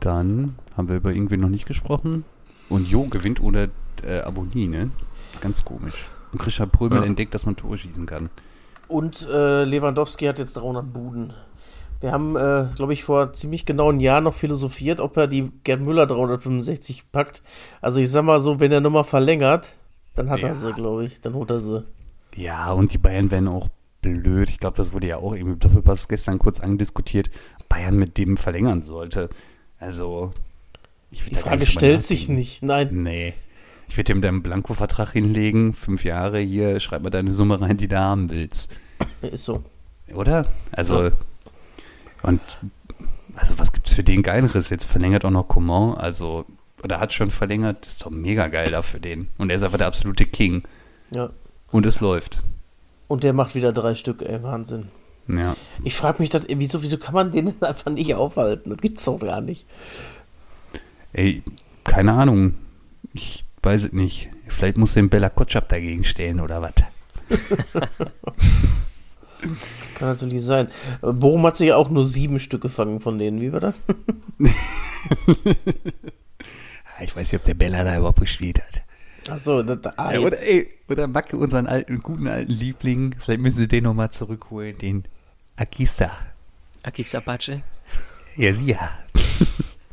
[0.00, 2.24] dann haben wir über irgendwie noch nicht gesprochen.
[2.70, 3.68] Und Jo gewinnt ohne
[4.02, 4.90] äh, Abonnie, ne?
[5.40, 6.06] Ganz komisch.
[6.32, 7.04] Und Christian Prömel Ja.
[7.04, 8.28] entdeckt, dass man Tore schießen kann.
[8.88, 11.32] Und äh, Lewandowski hat jetzt 300 Buden.
[12.00, 15.50] Wir haben, äh, glaube ich, vor ziemlich genau einem Jahr noch philosophiert, ob er die
[15.64, 17.42] Gerd Müller 365 packt.
[17.80, 19.74] Also ich sag mal so, wenn er nochmal verlängert,
[20.14, 20.48] dann hat Ja.
[20.48, 21.20] er sie, glaube ich.
[21.20, 21.84] Dann holt er sie.
[22.36, 23.68] Ja, und die Bayern werden auch
[24.02, 24.50] blöd.
[24.50, 27.30] Ich glaube, das wurde ja auch irgendwie Doppelpass gestern kurz andiskutiert.
[27.68, 29.30] Bayern mit dem verlängern sollte.
[29.78, 30.32] Also,
[31.10, 32.62] ich Die Frage stellt sich nicht.
[32.62, 32.88] Nein.
[33.02, 33.32] Nee.
[33.88, 35.72] Ich würde dir mit deinem Blanko-Vertrag hinlegen.
[35.74, 38.70] Fünf Jahre hier, schreib mal deine Summe rein, die du haben willst.
[39.22, 39.62] Ist so.
[40.14, 40.46] Oder?
[40.72, 41.10] Also,
[42.24, 42.40] und,
[43.36, 44.70] also, was gibt's für den Geileres?
[44.70, 46.46] Jetzt verlängert auch noch Coman, also,
[46.82, 49.28] oder hat schon verlängert, das ist doch mega geil da für den.
[49.38, 50.62] Und er ist einfach der absolute King.
[51.10, 51.30] Ja.
[51.70, 52.42] Und es läuft.
[53.08, 54.88] Und der macht wieder drei Stück, ey, Wahnsinn.
[55.28, 55.56] Ja.
[55.82, 58.70] Ich frage mich, das, wieso, wieso kann man den einfach nicht aufhalten?
[58.70, 59.66] Das gibt's doch gar nicht.
[61.12, 61.42] Ey,
[61.84, 62.54] keine Ahnung.
[63.12, 64.30] Ich weiß es nicht.
[64.48, 66.72] Vielleicht muss den Bella Kotschap dagegen stellen oder was.
[69.94, 70.68] Kann natürlich sein.
[71.00, 73.40] Bochum hat sich ja auch nur sieben Stück gefangen von denen.
[73.40, 73.80] Wie war das?
[77.00, 78.82] Ich weiß nicht, ob der Bella da überhaupt gespielt hat.
[79.28, 79.60] Achso,
[79.96, 83.16] ah, Ja, oder, ey, oder Macke, unseren alten, guten alten Liebling.
[83.18, 85.04] Vielleicht müssen sie den nochmal zurückholen, den
[85.56, 86.12] Akista.
[86.82, 87.62] Akisapache.
[88.36, 88.90] Ja, sie ja.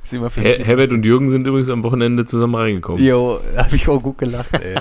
[0.04, 0.66] Her.
[0.66, 3.02] Herbert und Jürgen sind übrigens am Wochenende zusammen reingekommen.
[3.02, 4.76] Jo, hab ich auch gut gelacht, ey.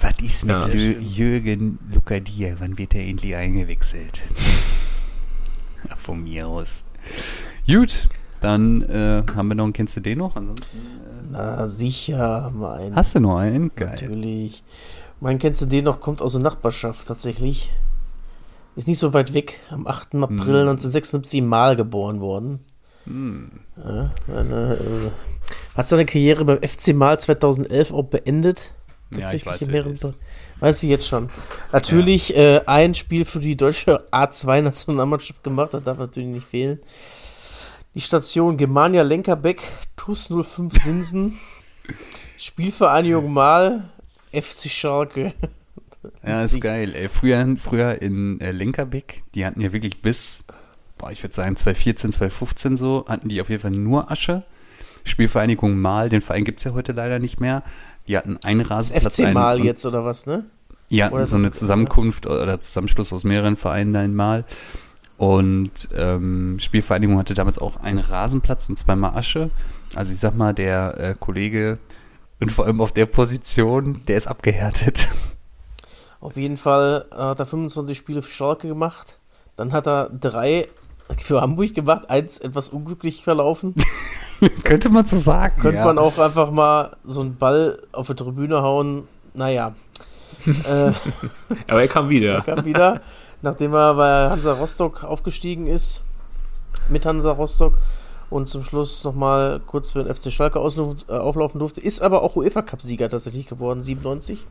[0.00, 0.66] Was ist mit Ja.
[0.68, 2.54] Jürgen Lukadia?
[2.58, 4.22] Wann wird er endlich eingewechselt?
[5.96, 6.84] Von mir aus.
[7.66, 8.08] Gut,
[8.40, 10.36] dann äh, haben wir noch einen, kennst du den noch?
[10.36, 12.94] Ansonsten äh, Na, sicher, mein.
[12.94, 13.72] hast du noch einen?
[13.74, 13.90] Geil.
[14.00, 14.62] Natürlich.
[15.20, 17.70] Mein kennst du den noch, kommt aus der Nachbarschaft tatsächlich.
[18.76, 20.14] Ist nicht so weit weg, am 8.
[20.16, 20.68] April Hm.
[20.68, 22.60] 1976 Mal geboren worden.
[23.04, 23.50] Hm.
[23.76, 28.74] Ja, eine, äh, hat seine Karriere beim FC Mal 2011 auch beendet.
[29.10, 30.14] Ja, ich Tatsächlich weiß, das ist.
[30.60, 31.30] Weißt du jetzt schon.
[31.72, 36.80] Natürlich äh, ein Spiel für die deutsche A2-Nationalmannschaft gemacht, das darf natürlich nicht fehlen.
[37.94, 39.62] Die Station Germania Lenkerbeck,
[39.96, 41.38] TuS 05 Sinsen,
[42.36, 43.88] Spielvereinigung Mal,
[44.32, 45.32] FC Schalke.
[46.24, 46.94] Ja, ist geil.
[46.94, 50.44] Ey, früher, früher in äh, Lenkerbeck, die hatten ja wirklich bis,
[50.96, 54.44] boah, ich würde sagen 2014, 2015 so, hatten die auf jeden Fall nur Asche.
[55.04, 57.62] Spielvereinigung Mal, den Verein gibt's ja heute leider nicht mehr.
[58.08, 59.14] Die hatten einen Rasenplatz.
[59.16, 60.44] FC einen- Mal und- jetzt oder was, ne?
[60.90, 64.44] Hatten Oder so eine Zusammenkunft oder Zusammenschluss aus mehreren Vereinen einmal.
[65.18, 69.50] Und ähm, Spielvereinigung hatte damals auch einen Rasenplatz und zweimal Asche.
[69.94, 71.78] Also ich sag mal, der äh, Kollege
[72.40, 75.08] und vor allem auf der Position, der ist abgehärtet.
[76.20, 79.18] Auf jeden Fall äh, hat er 25 Spiele für Schalke gemacht.
[79.56, 80.66] Dann hat er drei
[81.16, 83.74] für Hamburg gemacht, eins etwas unglücklich verlaufen.
[84.64, 85.60] Könnte man so sagen.
[85.60, 85.84] Könnte ja.
[85.84, 89.08] man auch einfach mal so einen Ball auf die Tribüne hauen.
[89.34, 89.74] Naja.
[90.46, 90.92] äh,
[91.68, 92.36] Aber er kam wieder.
[92.36, 93.00] er kam wieder,
[93.42, 96.02] nachdem er bei Hansa Rostock aufgestiegen ist,
[96.88, 97.74] mit Hansa Rostock
[98.30, 101.80] und zum Schluss nochmal kurz für den FC Schalke äh, auflaufen durfte.
[101.80, 104.46] Ist aber auch UEFA-Cup-Sieger tatsächlich geworden, 97.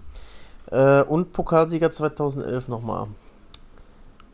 [0.71, 3.07] Äh, und Pokalsieger 2011 nochmal.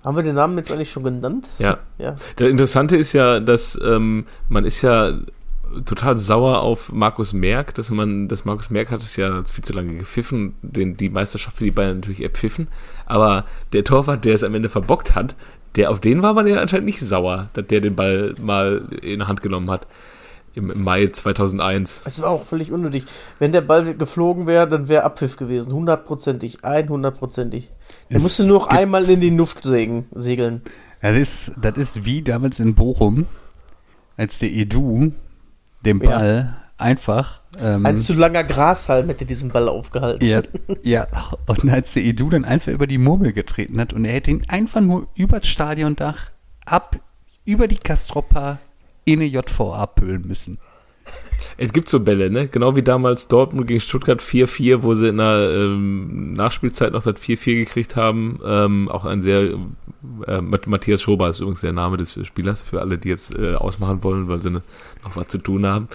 [0.06, 1.48] Haben wir den Namen jetzt eigentlich schon genannt?
[1.60, 1.78] Ja.
[1.98, 2.16] Ja.
[2.36, 5.14] Das Interessante ist ja, dass ähm, man ist ja
[5.86, 9.74] total sauer auf Markus Merck, dass man, dass Markus Merck hat es ja viel zu
[9.74, 12.68] lange gepfiffen, den, die Meisterschaft für die Bayern natürlich erpfiffen,
[13.06, 15.36] aber der Torwart, der es am Ende verbockt hat,
[15.76, 19.20] der auf den war man ja anscheinend nicht sauer, dass der den Ball mal in
[19.20, 19.88] der Hand genommen hat
[20.54, 22.04] im, im Mai 2001.
[22.06, 23.06] Es war auch völlig unnötig.
[23.40, 25.74] Wenn der Ball geflogen wäre, dann wäre Abpfiff gewesen.
[25.74, 26.64] Hundertprozentig.
[26.64, 27.72] Einhundertprozentig.
[28.14, 30.62] Er musste nur noch einmal in die Luft sägen, segeln.
[31.02, 33.26] Das ist, das ist wie damals in Bochum,
[34.18, 35.12] als der Edu
[35.86, 36.10] den Ja.
[36.10, 37.42] Ball einfach.
[37.62, 40.26] Ähm, Ein zu langer Grashalm hätte diesen Ball aufgehalten.
[40.26, 40.42] ja,
[40.84, 41.08] ja,
[41.48, 44.44] und als der Edu dann einfach über die Murmel getreten hat und er hätte ihn
[44.48, 46.32] einfach nur über das Stadiondach
[46.66, 46.98] ab,
[47.46, 48.60] über die Kastropa
[49.06, 50.58] in eine JVA pölen müssen.
[51.58, 52.48] Es gibt so Bälle, ne?
[52.48, 57.16] Genau wie damals Dortmund gegen Stuttgart 4-4, wo sie in der ähm, Nachspielzeit noch das
[57.16, 58.40] 4-4 gekriegt haben.
[58.46, 59.54] Ähm, auch ein sehr,
[60.28, 63.56] äh, Matt- Matthias Schober ist übrigens der Name des Spielers, für alle, die jetzt äh,
[63.56, 64.62] ausmachen wollen, weil sie ne,
[65.04, 65.88] noch was zu tun haben.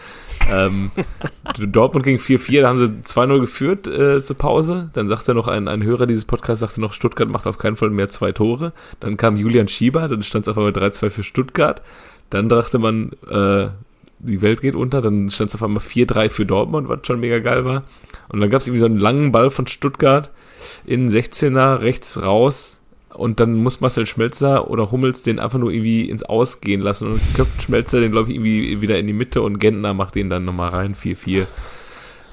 [0.51, 0.91] ähm,
[1.59, 4.91] Dortmund gegen 4-4, da haben sie 2-0 geführt äh, zur Pause.
[4.93, 7.91] Dann sagte noch ein, ein Hörer dieses Podcasts, sagte noch, Stuttgart macht auf keinen Fall
[7.91, 8.73] mehr zwei Tore.
[9.01, 11.83] Dann kam Julian Schieber, dann stand es auf einmal 3-2 für Stuttgart.
[12.31, 13.69] Dann dachte man, äh,
[14.19, 17.39] die Welt geht unter, dann stand es auf einmal 4-3 für Dortmund, was schon mega
[17.39, 17.85] geil war.
[18.29, 20.31] Und dann gab es irgendwie so einen langen Ball von Stuttgart
[20.85, 22.79] in 16er rechts raus
[23.15, 27.11] und dann muss Marcel Schmelzer oder Hummels den einfach nur irgendwie ins Aus gehen lassen
[27.11, 30.31] und köpft Schmelzer den, glaube ich, irgendwie wieder in die Mitte und Gentner macht den
[30.31, 31.47] dann nochmal rein, 4-4.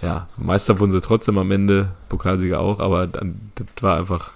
[0.01, 4.31] Ja, Meister wurden sie trotzdem am Ende, Pokalsieger auch, aber dann, das war einfach,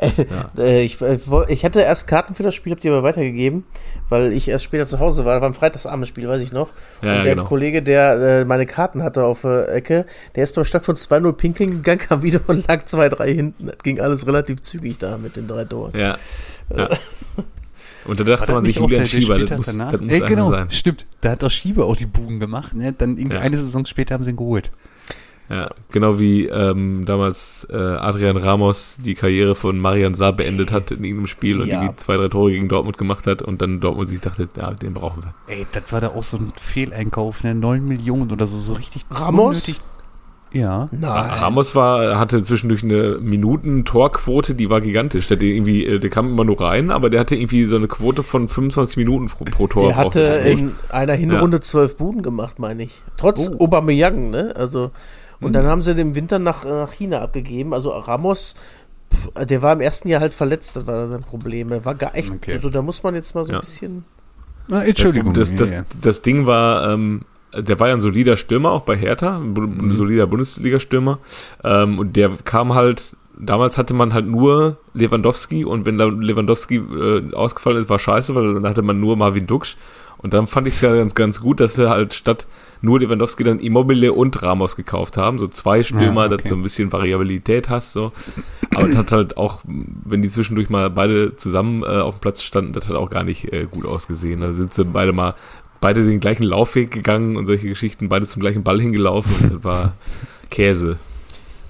[0.00, 0.50] Ja.
[0.56, 1.18] Äh, ich, äh,
[1.48, 3.64] ich hatte erst Karten für das Spiel, hab die aber weitergegeben,
[4.08, 5.34] weil ich erst später zu Hause war.
[5.34, 6.68] Das war ein freitagsabends Spiel, weiß ich noch.
[7.02, 7.46] ja, und ja der genau.
[7.46, 11.32] Kollege, der äh, meine Karten hatte auf der Ecke, der ist beim Start von 2-0
[11.32, 13.66] pinkeln gegangen, kam wieder und lag 2-3 hinten.
[13.66, 15.92] Das ging alles relativ zügig da mit den drei Toren.
[15.98, 16.16] Ja.
[16.76, 16.88] ja.
[18.04, 19.90] Und da dachte man sich, Julian Schieber, das muss, danach?
[19.92, 20.70] das muss Ey, einer genau, sein.
[20.70, 21.06] stimmt.
[21.20, 22.74] Da hat doch Schieber auch die Bugen gemacht.
[22.74, 22.92] Ne?
[22.96, 23.42] Dann irgendwie Ja.
[23.42, 24.70] eine Saison später haben sie ihn geholt.
[25.50, 30.90] Ja, genau wie ähm, damals äh, Adrian Ramos die Karriere von Marian Saar beendet hat
[30.90, 31.80] in irgendeinem Spiel und Ja.
[31.80, 34.92] irgendwie zwei, drei Tore gegen Dortmund gemacht hat und dann Dortmund sich dachte, ja, den
[34.92, 35.34] brauchen wir.
[35.54, 37.54] Ey, das war da auch so ein Fehleinkauf, ne?
[37.54, 39.56] 9 Millionen oder so, so richtig Ramos?
[39.68, 39.80] unnötig.
[40.50, 40.88] Ja.
[41.02, 45.28] Ra- Ramos war, hatte zwischendurch eine Minuten-Torquote, die war gigantisch.
[45.28, 47.86] Der, hatte irgendwie, äh, der kam immer nur rein, aber der hatte irgendwie so eine
[47.88, 49.86] Quote von 25 Minuten pro, pro Tor.
[49.88, 53.02] Der hatte in einer Hinrunde zwölf Buden gemacht, meine ich.
[53.16, 53.64] Trotz Oh.
[53.64, 54.54] Aubameyang, ne?
[54.56, 54.90] Also
[55.40, 57.72] und dann haben sie den Winter nach, äh, nach China abgegeben.
[57.74, 58.54] Also Ramos,
[59.14, 61.72] pff, der war im ersten Jahr halt verletzt, das war sein Problem.
[61.72, 62.52] Er war gar echt, Okay.
[62.54, 63.58] also da muss man jetzt mal so Ja.
[63.58, 64.04] ein bisschen.
[64.68, 65.32] Na, Entschuldigung.
[65.34, 67.22] Das, das, das Ding war, ähm,
[67.56, 71.18] der war ja ein solider Stürmer, auch bei Hertha, ein ein solider Bundesliga-Stürmer.
[71.64, 77.32] Ähm, und der kam halt, damals hatte man halt nur Lewandowski und wenn Lewandowski äh,
[77.34, 79.76] ausgefallen ist, war scheiße, weil dann hatte man nur Marvin Duksch.
[80.18, 82.46] Und dann fand ich es ja ganz, ganz gut, dass sie halt statt
[82.80, 85.38] nur Lewandowski dann Immobile und Ramos gekauft haben.
[85.38, 86.36] So zwei Stürmer, Ja, okay.
[86.36, 87.92] dass du so ein bisschen Variabilität hast.
[87.92, 88.12] So.
[88.74, 92.42] Aber das hat halt auch, wenn die zwischendurch mal beide zusammen äh, auf dem Platz
[92.42, 94.40] standen, das hat auch gar nicht äh, gut ausgesehen.
[94.40, 95.34] Da sind sie beide mal,
[95.80, 99.64] beide den gleichen Laufweg gegangen und solche Geschichten, beide zum gleichen Ball hingelaufen und das
[99.64, 99.92] war
[100.50, 100.98] Käse.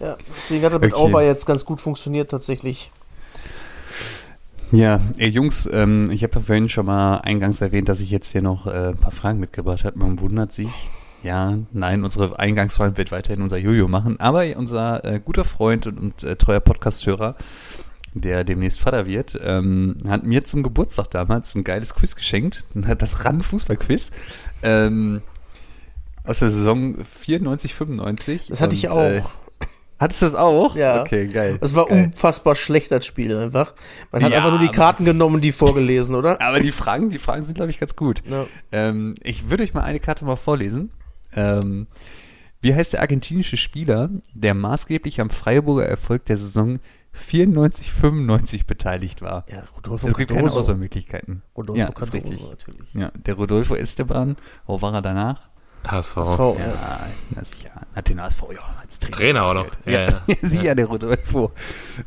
[0.01, 1.27] Ja, deswegen hat er mit Okay.
[1.27, 2.91] Jetzt ganz gut funktioniert tatsächlich.
[4.71, 8.33] Ja, ey Jungs, ähm, ich habe ja vorhin schon mal eingangs erwähnt, dass ich jetzt
[8.33, 9.99] hier noch äh, ein paar Fragen mitgebracht habe.
[9.99, 10.89] Man wundert sich.
[11.23, 14.21] Ja, nein, unsere Eingangsfragen wird weiterhin unser Jojo machen.
[14.21, 17.35] Aber unser äh, guter Freund und, und äh, treuer Podcast-Hörer,
[18.15, 22.65] der demnächst Vater wird, ähm, hat mir zum Geburtstag damals ein geiles Quiz geschenkt.
[22.99, 24.11] Das RAN-Fußball-Quiz.
[24.63, 25.23] Ähm,
[26.25, 28.47] aus der Saison 94, 95.
[28.49, 28.99] Das hatte ich Und, auch.
[28.99, 29.23] Äh,
[29.99, 30.77] hattest du das auch?
[30.77, 31.01] Ja.
[31.01, 31.59] Okay, geil.
[31.61, 32.05] Es war geil.
[32.05, 33.75] unfassbar schlecht als Spiel einfach.
[34.13, 36.41] Man hat Ja, einfach nur die Karten genommen und die vorgelesen, oder?
[36.43, 38.23] Aber die Fragen, die Fragen sind, glaube ich, ganz gut.
[38.27, 38.47] Ja.
[38.73, 40.91] Ähm, ich würde euch mal eine Karte mal vorlesen.
[41.35, 41.87] Ähm,
[42.61, 46.81] wie heißt der argentinische Spieler, der maßgeblich am Freiburger Erfolg der Saison
[47.15, 49.45] 94-95 beteiligt war?
[49.49, 50.61] Ja, Rodolfo Es gibt keine Cardoso.
[50.61, 51.43] Auswahlmöglichkeiten.
[51.57, 52.51] Rodolfo Ja, ist Cardoso richtig.
[52.51, 52.95] natürlich.
[52.95, 55.49] Ja, der Rodolfo Esteban, wo war er danach?
[55.87, 56.17] HSV.
[56.17, 56.89] HSV, Ja,
[57.37, 59.17] ja, hat den HSV ja als Trainer.
[59.17, 59.67] Trainer auch noch.
[59.87, 60.23] Ja, ja.
[60.43, 61.53] Sie ja, der Rodolfo.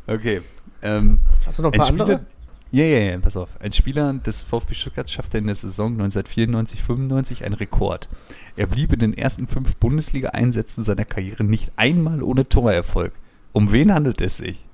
[0.06, 0.42] Okay.
[0.82, 2.26] Ähm, Hast du noch ein ein paar Spieler, andere?
[2.72, 3.50] Ja, ja, ja, pass auf.
[3.60, 8.08] Ein Spieler des VfB Stuttgart schaffte in der Saison 1994-95 einen Rekord.
[8.56, 13.12] Er blieb in den ersten fünf Bundesliga-Einsätzen seiner Karriere nicht einmal ohne Torerfolg.
[13.52, 14.66] Um wen handelt es sich?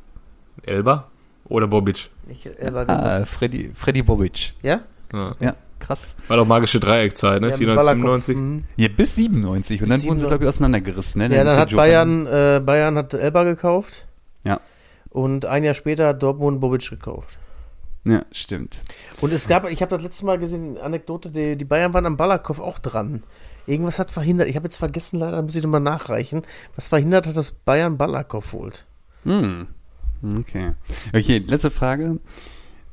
[0.62, 1.08] Elba
[1.48, 2.10] oder Bobic?
[2.28, 3.04] Ich Elber gesagt.
[3.04, 4.54] Ah, Freddy, Freddy Bobic.
[4.62, 4.80] Ja?
[5.12, 5.34] Ja.
[5.40, 6.16] Ja, krass.
[6.28, 7.48] War doch magische Dreieckzeit, ne?
[7.48, 8.22] Ja, mit 94, Balakow.
[8.24, 8.36] 95.
[8.36, 8.64] Mhm.
[8.76, 9.82] Ja, bis 97.
[9.82, 10.28] Und dann Bis wurden sie, 97.
[10.28, 11.18] glaube ich, auseinandergerissen.
[11.18, 11.34] Ne?
[11.34, 14.06] Ja, dann der hat Bayern, äh, Bayern hat Elba gekauft.
[14.44, 14.60] Ja.
[15.10, 17.38] Und ein Jahr später hat Dortmund Bobic gekauft.
[18.04, 18.82] Ja, stimmt.
[19.20, 22.16] Und es gab, ich habe das letzte Mal gesehen, Anekdote, die, die Bayern waren am
[22.16, 23.22] Balakow auch dran.
[23.66, 26.42] Irgendwas hat verhindert, ich habe jetzt vergessen, leider muss ich nochmal nachreichen,
[26.74, 28.86] was verhindert hat, dass Bayern Balakow holt.
[29.24, 29.66] Hm.
[30.38, 30.72] Okay.
[31.14, 32.18] Okay, letzte Frage.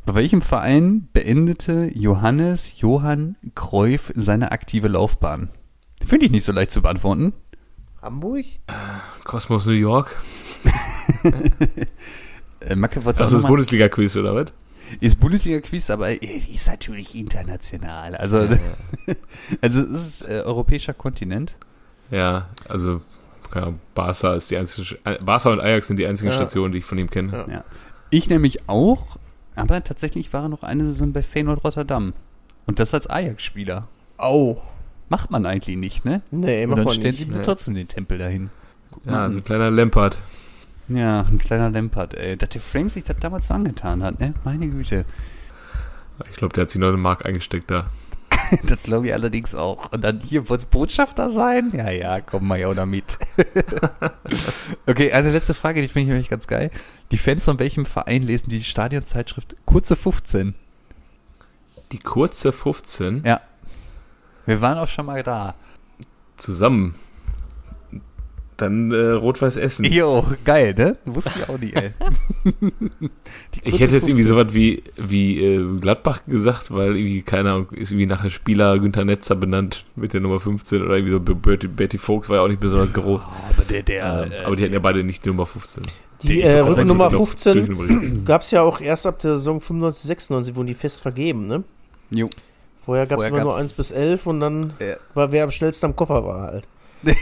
[0.06, 5.50] Bei welchem Verein beendete Johannes Johann Cruyff seine aktive Laufbahn?
[6.06, 7.34] Finde ich nicht so leicht zu beantworten.
[8.02, 8.46] Hamburg?
[9.24, 10.16] Kosmos New York.
[12.62, 14.46] Äh, Macke, wolltest du Das Bundesliga-Quiz, oder was?
[15.00, 18.16] Ist Bundesliga-Quiz, aber ist natürlich international.
[18.16, 18.40] Also,
[19.62, 19.90] also es
[20.22, 21.56] ist äh, europäischer Kontinent.
[22.12, 23.02] Ja, also
[23.52, 26.36] keine Ahnung, Barca ist die einzige, äh, Barca und Ajax sind die einzigen Ja.
[26.36, 27.32] Stationen, die ich von ihm kenne.
[27.48, 27.54] Ja.
[27.54, 27.64] Ja.
[28.10, 29.18] Ich nämlich auch,
[29.56, 32.14] aber tatsächlich war er noch eine Saison bei Feyenoord Rotterdam.
[32.68, 33.88] Und das als Ajax-Spieler.
[34.18, 34.62] Au.
[35.10, 36.22] Macht man eigentlich nicht, ne?
[36.32, 37.20] Nee, Und mach dann mal stellen nicht.
[37.20, 37.44] sie mir Nee.
[37.44, 38.50] trotzdem den Tempel dahin.
[38.92, 40.18] Guck Ja, so ein kleiner Lampard.
[40.88, 42.38] Ja, ein kleiner Lampard, ey.
[42.38, 44.34] Dass der Frank sich das damals so angetan hat, ne?
[44.44, 45.06] Meine Güte.
[46.30, 47.90] Ich glaube, der hat sich noch eine Mark eingesteckt da.
[48.64, 49.92] das glaube ich allerdings auch.
[49.92, 51.72] Und dann hier wollt's Botschafter sein?
[51.76, 53.18] Ja, ja, komm mal ja auch damit.
[54.88, 56.72] okay, eine letzte Frage, die finde ich nämlich ganz geil.
[57.12, 60.56] Die Fans von welchem Verein lesen die Stadionzeitschrift Kurze 15?
[61.92, 63.42] Die kurze 15 Ja.
[64.46, 65.56] Wir waren auch schon mal da.
[66.38, 66.96] zusammen.
[68.58, 69.84] Dann äh, Rot-Weiß Essen.
[69.86, 70.96] Jo, geil, ne?
[71.04, 71.92] Wusste ich auch nicht, ey.
[73.64, 74.28] Ich hätte jetzt irgendwie 15.
[74.28, 79.04] sowas wie, wie äh, Gladbach gesagt, weil irgendwie, keine Ahnung, ist irgendwie nachher Spieler Günther
[79.06, 82.48] Netzer benannt mit der Nummer 15 oder irgendwie so Betty, Betty Vogts war ja auch
[82.48, 83.22] nicht besonders groß.
[83.24, 85.84] aber der, der, ähm, aber die hatten ja beide nicht die Nummer 15.
[86.24, 88.26] Die äh, Rückennummer Ich glaub, 15 durchnummeriert.
[88.26, 91.64] gab es ja auch erst ab der Saison 95, 96, wurden die fest vergeben, ne?
[92.12, 92.30] Jo.
[92.86, 94.96] Vorher gab es immer nur gab's- 1 bis 11 und dann Ja.
[95.14, 96.68] war wer am schnellsten am Koffer war halt.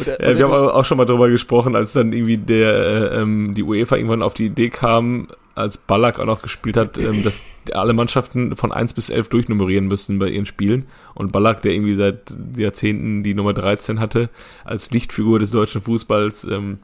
[0.00, 3.20] Oder, Ja, wir haben aber auch schon mal drüber gesprochen, als dann irgendwie der, äh,
[3.20, 7.22] ähm, die UEFA irgendwann auf die Idee kam, als Ballack auch noch gespielt hat, ähm,
[7.22, 7.42] dass
[7.72, 10.86] alle Mannschaften von 1 bis 11 durchnummerieren müssen bei ihren Spielen.
[11.14, 14.30] Und Ballack, der irgendwie seit Jahrzehnten die Nummer 13 hatte,
[14.64, 16.78] als Lichtfigur des deutschen Fußballs, ähm,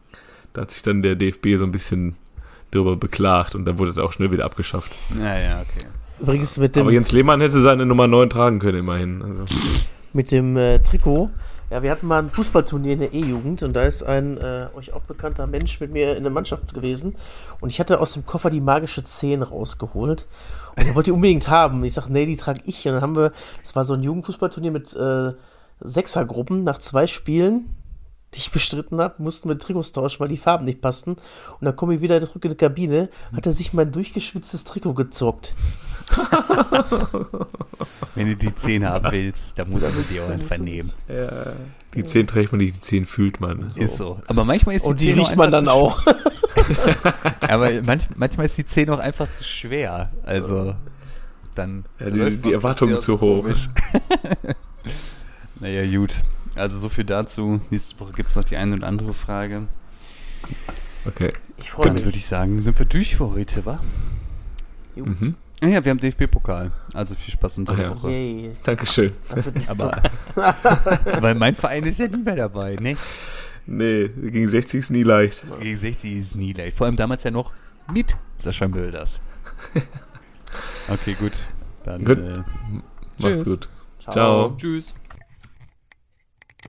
[0.52, 2.16] da hat sich dann der DFB so ein bisschen
[2.70, 4.92] darüber beklagt und dann wurde das auch schnell wieder abgeschafft.
[5.20, 5.86] ja, ja, okay.
[6.20, 9.22] Übrigens mit dem, Aber Jens Lehmann hätte seine Nummer 9 tragen können, immerhin.
[9.22, 9.44] Also,
[10.12, 11.30] mit dem äh, Trikot.
[11.70, 14.92] Ja, wir hatten mal ein Fußballturnier in der E-Jugend und da ist ein äh, euch
[14.92, 17.16] auch bekannter Mensch mit mir in der Mannschaft gewesen
[17.60, 20.26] und ich hatte aus dem Koffer die magische 10 rausgeholt
[20.76, 21.82] und er wollte die unbedingt haben.
[21.84, 22.86] Ich sag, nee, die trage ich.
[22.86, 25.32] Und dann haben wir, das war so ein Jugendfußballturnier mit äh,
[25.80, 27.74] Sechsergruppen nach zwei Spielen,
[28.34, 31.12] die ich bestritten habe, mussten wir Trikots tauschen, weil die Farben nicht passten.
[31.12, 34.94] Und dann komme ich wieder zurück in die Kabine, hat er sich mein durchgeschwitztes Trikot
[34.94, 35.54] gezockt.
[38.14, 40.90] Wenn du die Zähne haben willst, dann musst du sie auch einfach nehmen.
[41.94, 43.70] die 10 trägt man nicht, die 10 fühlt man.
[43.76, 44.20] Ist so.
[44.26, 46.02] Aber manchmal ist die Und die 10 auch riecht man einfach dann zu auch.
[47.48, 50.10] Aber manch, manchmal ist die 10 auch einfach zu schwer.
[50.24, 50.74] Also,
[51.54, 51.84] dann.
[51.98, 53.46] Ja, die- die Erwartungen zu so hoch.
[55.60, 56.14] naja, gut.
[56.54, 57.60] Also, so viel dazu.
[57.70, 59.66] Nächste Woche gibt es noch die eine oder andere Frage.
[61.06, 61.30] Okay.
[61.56, 62.04] Ich freue Dann mich.
[62.04, 63.80] würde ich sagen, sind wir durch für heute, wa?
[64.94, 65.20] Gut.
[65.20, 65.34] Mhm.
[65.60, 66.72] Ah ja, wir haben DFB-Pokal.
[66.92, 67.90] Also viel Spaß unter der ja.
[67.94, 68.10] Woche.
[68.10, 68.56] Yay.
[68.62, 69.12] Dankeschön.
[69.66, 70.02] Aber,
[71.20, 72.96] weil mein Verein ist ja nie mehr dabei, ne?
[73.66, 75.44] Nee, gegen 60 ist nie leicht.
[75.60, 76.76] Gegen 60 ist nie leicht.
[76.76, 77.52] Vor allem damals ja noch
[77.92, 79.20] mit Sascha Mölders.
[80.88, 81.32] Okay, gut.
[81.84, 82.18] Dann Gut.
[82.18, 82.42] Äh,
[83.18, 83.68] Macht's gut.
[83.98, 84.54] Ciao.
[84.56, 84.94] Tschüss.